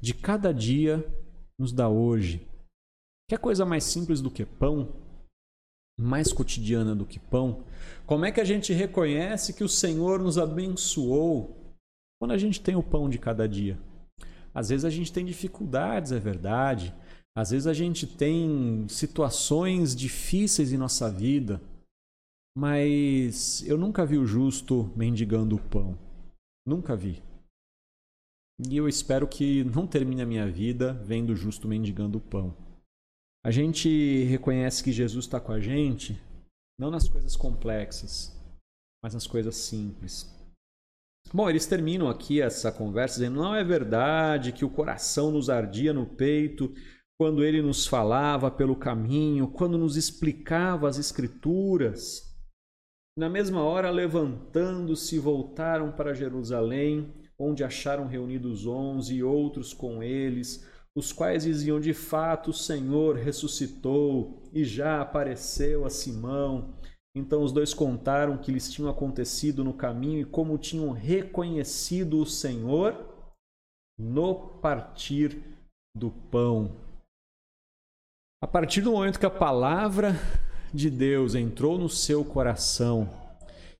de 0.01 0.15
cada 0.15 0.51
dia 0.51 1.05
nos 1.59 1.71
dá 1.71 1.87
hoje. 1.87 2.47
Quer 3.29 3.37
coisa 3.37 3.63
mais 3.63 3.83
simples 3.83 4.19
do 4.19 4.31
que 4.31 4.43
pão? 4.43 4.89
Mais 5.99 6.33
cotidiana 6.33 6.95
do 6.95 7.05
que 7.05 7.19
pão? 7.19 7.63
Como 8.07 8.25
é 8.25 8.31
que 8.31 8.41
a 8.41 8.43
gente 8.43 8.73
reconhece 8.73 9.53
que 9.53 9.63
o 9.63 9.69
Senhor 9.69 10.19
nos 10.19 10.39
abençoou 10.39 11.55
quando 12.19 12.31
a 12.31 12.37
gente 12.37 12.59
tem 12.59 12.75
o 12.75 12.81
pão 12.81 13.07
de 13.07 13.19
cada 13.19 13.47
dia? 13.47 13.79
Às 14.51 14.69
vezes 14.69 14.83
a 14.83 14.89
gente 14.89 15.13
tem 15.13 15.23
dificuldades, 15.23 16.11
é 16.11 16.19
verdade. 16.19 16.95
Às 17.37 17.51
vezes 17.51 17.67
a 17.67 17.73
gente 17.73 18.07
tem 18.07 18.87
situações 18.89 19.95
difíceis 19.95 20.73
em 20.73 20.77
nossa 20.77 21.11
vida, 21.11 21.61
mas 22.57 23.63
eu 23.67 23.77
nunca 23.77 24.03
vi 24.03 24.17
o 24.17 24.25
justo 24.25 24.91
mendigando 24.95 25.55
o 25.55 25.61
pão. 25.61 25.95
Nunca 26.65 26.95
vi. 26.95 27.21
E 28.69 28.77
eu 28.77 28.87
espero 28.87 29.27
que 29.27 29.63
não 29.63 29.87
termine 29.87 30.21
a 30.21 30.25
minha 30.25 30.49
vida 30.49 30.93
vendo 30.93 31.31
o 31.31 31.35
justo 31.35 31.67
mendigando 31.67 32.17
o 32.17 32.21
pão. 32.21 32.55
A 33.43 33.49
gente 33.49 34.23
reconhece 34.25 34.83
que 34.83 34.91
Jesus 34.91 35.25
está 35.25 35.39
com 35.39 35.51
a 35.51 35.59
gente 35.59 36.21
não 36.79 36.91
nas 36.91 37.07
coisas 37.07 37.35
complexas, 37.35 38.35
mas 39.03 39.13
nas 39.13 39.25
coisas 39.25 39.55
simples. 39.55 40.29
Bom, 41.33 41.49
eles 41.49 41.65
terminam 41.65 42.09
aqui 42.09 42.41
essa 42.41 42.71
conversa 42.71 43.19
dizendo: 43.19 43.41
não 43.41 43.55
é 43.55 43.63
verdade 43.63 44.51
que 44.51 44.65
o 44.65 44.69
coração 44.69 45.31
nos 45.31 45.49
ardia 45.49 45.93
no 45.93 46.05
peito 46.05 46.73
quando 47.19 47.43
ele 47.43 47.61
nos 47.61 47.85
falava 47.85 48.49
pelo 48.49 48.75
caminho, 48.75 49.47
quando 49.47 49.77
nos 49.77 49.95
explicava 49.95 50.89
as 50.89 50.97
Escrituras. 50.97 52.30
Na 53.17 53.29
mesma 53.29 53.61
hora, 53.61 53.89
levantando-se, 53.89 55.19
voltaram 55.19 55.91
para 55.91 56.13
Jerusalém, 56.13 57.13
onde 57.37 57.63
acharam 57.63 58.07
reunidos 58.07 58.65
onze 58.65 59.15
e 59.15 59.23
outros 59.23 59.73
com 59.73 60.01
eles, 60.01 60.65
os 60.95 61.11
quais 61.11 61.43
diziam: 61.43 61.79
De 61.79 61.93
fato, 61.93 62.51
o 62.51 62.53
Senhor 62.53 63.15
ressuscitou 63.15 64.41
e 64.53 64.63
já 64.63 65.01
apareceu 65.01 65.85
a 65.85 65.89
Simão. 65.89 66.73
Então 67.13 67.43
os 67.43 67.51
dois 67.51 67.73
contaram 67.73 68.35
o 68.35 68.39
que 68.39 68.51
lhes 68.51 68.71
tinha 68.71 68.89
acontecido 68.89 69.63
no 69.63 69.73
caminho 69.73 70.21
e 70.21 70.25
como 70.25 70.57
tinham 70.57 70.91
reconhecido 70.91 72.21
o 72.21 72.25
Senhor 72.25 72.95
no 73.99 74.33
partir 74.59 75.43
do 75.93 76.09
pão. 76.09 76.77
A 78.41 78.47
partir 78.47 78.81
do 78.81 78.93
momento 78.93 79.19
que 79.19 79.25
a 79.25 79.29
palavra 79.29 80.13
de 80.73 80.89
Deus 80.89 81.35
entrou 81.35 81.77
no 81.77 81.89
seu 81.89 82.23
coração, 82.23 83.09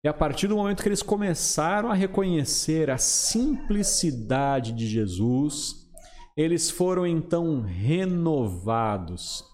e 0.04 0.08
a 0.08 0.14
partir 0.14 0.48
do 0.48 0.56
momento 0.56 0.82
que 0.82 0.90
eles 0.90 1.04
começaram 1.04 1.92
a 1.92 1.94
reconhecer 1.94 2.90
a 2.90 2.98
simplicidade 2.98 4.72
de 4.72 4.88
Jesus, 4.88 5.88
eles 6.36 6.72
foram 6.72 7.06
então 7.06 7.62
renovados. 7.62 9.46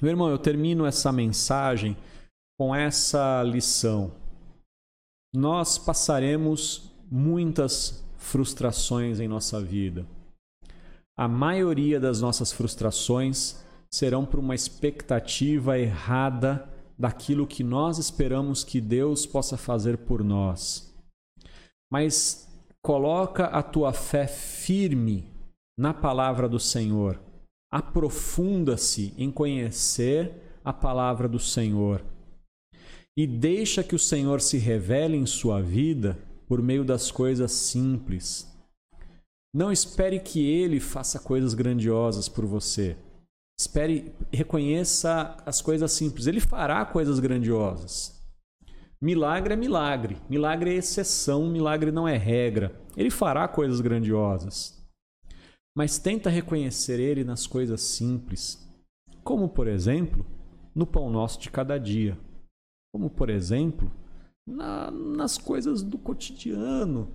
Meu 0.00 0.10
irmão, 0.10 0.30
eu 0.30 0.38
termino 0.38 0.86
essa 0.86 1.12
mensagem 1.12 1.96
com 2.58 2.74
essa 2.74 3.42
lição. 3.42 4.12
nós 5.34 5.78
passaremos 5.78 6.92
muitas 7.10 8.04
frustrações 8.18 9.18
em 9.18 9.26
nossa 9.26 9.60
vida. 9.60 10.06
A 11.16 11.26
maioria 11.26 11.98
das 11.98 12.20
nossas 12.20 12.52
frustrações 12.52 13.62
serão 13.92 14.24
por 14.24 14.40
uma 14.40 14.54
expectativa 14.54 15.78
errada 15.78 16.68
daquilo 16.98 17.46
que 17.46 17.62
nós 17.62 17.98
esperamos 17.98 18.64
que 18.64 18.80
Deus 18.80 19.26
possa 19.26 19.56
fazer 19.56 19.98
por 19.98 20.24
nós. 20.24 20.94
Mas 21.92 22.48
coloca 22.82 23.46
a 23.46 23.62
tua 23.62 23.92
fé 23.92 24.26
firme 24.26 25.30
na 25.78 25.92
palavra 25.92 26.48
do 26.48 26.58
Senhor. 26.58 27.20
Aprofunda-se 27.70 29.14
em 29.16 29.30
conhecer 29.30 30.32
a 30.64 30.72
palavra 30.72 31.28
do 31.28 31.38
Senhor. 31.38 32.04
E 33.16 33.26
deixa 33.26 33.82
que 33.82 33.94
o 33.94 33.98
Senhor 33.98 34.40
se 34.40 34.56
revele 34.56 35.16
em 35.16 35.26
sua 35.26 35.60
vida 35.60 36.18
por 36.46 36.62
meio 36.62 36.84
das 36.84 37.10
coisas 37.10 37.52
simples. 37.52 38.48
Não 39.54 39.70
espere 39.70 40.18
que 40.18 40.40
ele 40.46 40.80
faça 40.80 41.18
coisas 41.18 41.52
grandiosas 41.52 42.28
por 42.28 42.46
você. 42.46 42.96
Espere, 43.62 44.12
reconheça 44.32 45.36
as 45.46 45.62
coisas 45.62 45.92
simples. 45.92 46.26
Ele 46.26 46.40
fará 46.40 46.84
coisas 46.84 47.20
grandiosas. 47.20 48.20
Milagre 49.00 49.54
é 49.54 49.56
milagre. 49.56 50.20
Milagre 50.28 50.70
é 50.70 50.74
exceção, 50.74 51.48
milagre 51.48 51.92
não 51.92 52.08
é 52.08 52.16
regra. 52.16 52.74
Ele 52.96 53.08
fará 53.08 53.46
coisas 53.46 53.80
grandiosas. 53.80 54.84
Mas 55.76 55.96
tenta 55.96 56.28
reconhecer 56.28 56.98
ele 56.98 57.22
nas 57.22 57.46
coisas 57.46 57.80
simples, 57.82 58.68
como 59.22 59.48
por 59.48 59.68
exemplo, 59.68 60.26
no 60.74 60.84
pão 60.84 61.08
nosso 61.08 61.38
de 61.38 61.48
cada 61.48 61.78
dia. 61.78 62.18
Como 62.92 63.08
por 63.08 63.30
exemplo, 63.30 63.92
na, 64.44 64.90
nas 64.90 65.38
coisas 65.38 65.84
do 65.84 65.96
cotidiano. 65.96 67.08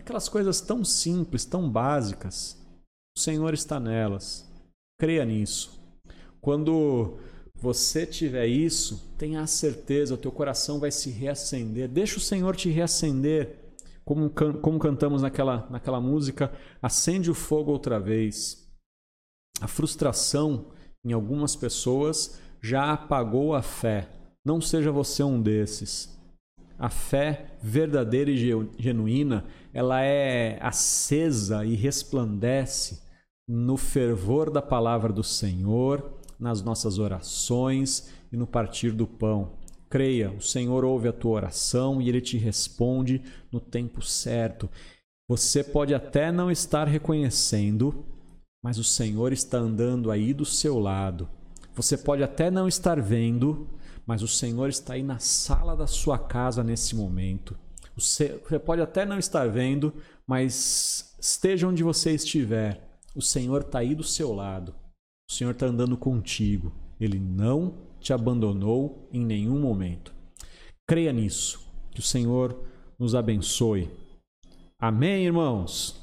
Aquelas 0.00 0.28
coisas 0.28 0.60
tão 0.60 0.84
simples, 0.84 1.44
tão 1.44 1.70
básicas. 1.70 2.60
O 3.16 3.20
Senhor 3.20 3.54
está 3.54 3.78
nelas. 3.78 4.47
Creia 4.98 5.24
nisso. 5.24 5.80
Quando 6.40 7.18
você 7.54 8.04
tiver 8.04 8.46
isso, 8.46 9.14
tenha 9.16 9.42
a 9.42 9.46
certeza, 9.46 10.14
o 10.14 10.18
teu 10.18 10.32
coração 10.32 10.80
vai 10.80 10.90
se 10.90 11.10
reacender. 11.10 11.88
Deixa 11.88 12.18
o 12.18 12.20
Senhor 12.20 12.56
te 12.56 12.68
reacender. 12.68 13.56
Como, 14.04 14.30
como 14.30 14.78
cantamos 14.78 15.22
naquela, 15.22 15.68
naquela 15.70 16.00
música, 16.00 16.50
acende 16.82 17.30
o 17.30 17.34
fogo 17.34 17.70
outra 17.70 18.00
vez. 18.00 18.68
A 19.60 19.68
frustração 19.68 20.72
em 21.04 21.12
algumas 21.12 21.54
pessoas 21.54 22.40
já 22.60 22.92
apagou 22.92 23.54
a 23.54 23.62
fé. 23.62 24.08
Não 24.44 24.60
seja 24.60 24.90
você 24.90 25.22
um 25.22 25.40
desses. 25.40 26.16
A 26.78 26.88
fé 26.88 27.56
verdadeira 27.62 28.30
e 28.30 28.36
genuína, 28.78 29.44
ela 29.72 30.00
é 30.02 30.58
acesa 30.60 31.64
e 31.64 31.74
resplandece 31.74 33.06
no 33.48 33.78
fervor 33.78 34.50
da 34.50 34.60
palavra 34.60 35.10
do 35.10 35.24
Senhor, 35.24 36.12
nas 36.38 36.60
nossas 36.62 36.98
orações 36.98 38.10
e 38.30 38.36
no 38.36 38.46
partir 38.46 38.92
do 38.92 39.06
pão. 39.06 39.52
Creia, 39.88 40.30
o 40.30 40.42
Senhor 40.42 40.84
ouve 40.84 41.08
a 41.08 41.12
tua 41.12 41.32
oração 41.32 42.00
e 42.02 42.10
ele 42.10 42.20
te 42.20 42.36
responde 42.36 43.22
no 43.50 43.58
tempo 43.58 44.02
certo. 44.02 44.68
Você 45.26 45.64
pode 45.64 45.94
até 45.94 46.30
não 46.30 46.50
estar 46.50 46.86
reconhecendo, 46.86 48.04
mas 48.62 48.78
o 48.78 48.84
Senhor 48.84 49.32
está 49.32 49.56
andando 49.56 50.10
aí 50.10 50.34
do 50.34 50.44
seu 50.44 50.78
lado. 50.78 51.26
Você 51.74 51.96
pode 51.96 52.22
até 52.22 52.50
não 52.50 52.68
estar 52.68 53.00
vendo, 53.00 53.66
mas 54.04 54.22
o 54.22 54.28
Senhor 54.28 54.68
está 54.68 54.92
aí 54.92 55.02
na 55.02 55.18
sala 55.18 55.74
da 55.74 55.86
sua 55.86 56.18
casa 56.18 56.62
nesse 56.62 56.94
momento. 56.94 57.56
Você 57.96 58.28
pode 58.64 58.82
até 58.82 59.06
não 59.06 59.18
estar 59.18 59.48
vendo, 59.48 59.94
mas 60.26 61.16
esteja 61.18 61.66
onde 61.66 61.82
você 61.82 62.12
estiver, 62.12 62.87
o 63.18 63.22
Senhor 63.22 63.62
está 63.62 63.80
aí 63.80 63.94
do 63.94 64.04
seu 64.04 64.32
lado. 64.32 64.72
O 65.28 65.32
Senhor 65.32 65.50
está 65.50 65.66
andando 65.66 65.96
contigo. 65.96 66.72
Ele 67.00 67.18
não 67.18 67.74
te 68.00 68.12
abandonou 68.12 69.08
em 69.12 69.24
nenhum 69.24 69.58
momento. 69.58 70.14
Creia 70.86 71.12
nisso. 71.12 71.60
Que 71.90 71.98
o 71.98 72.02
Senhor 72.02 72.64
nos 72.96 73.16
abençoe. 73.16 73.90
Amém, 74.80 75.26
irmãos? 75.26 76.00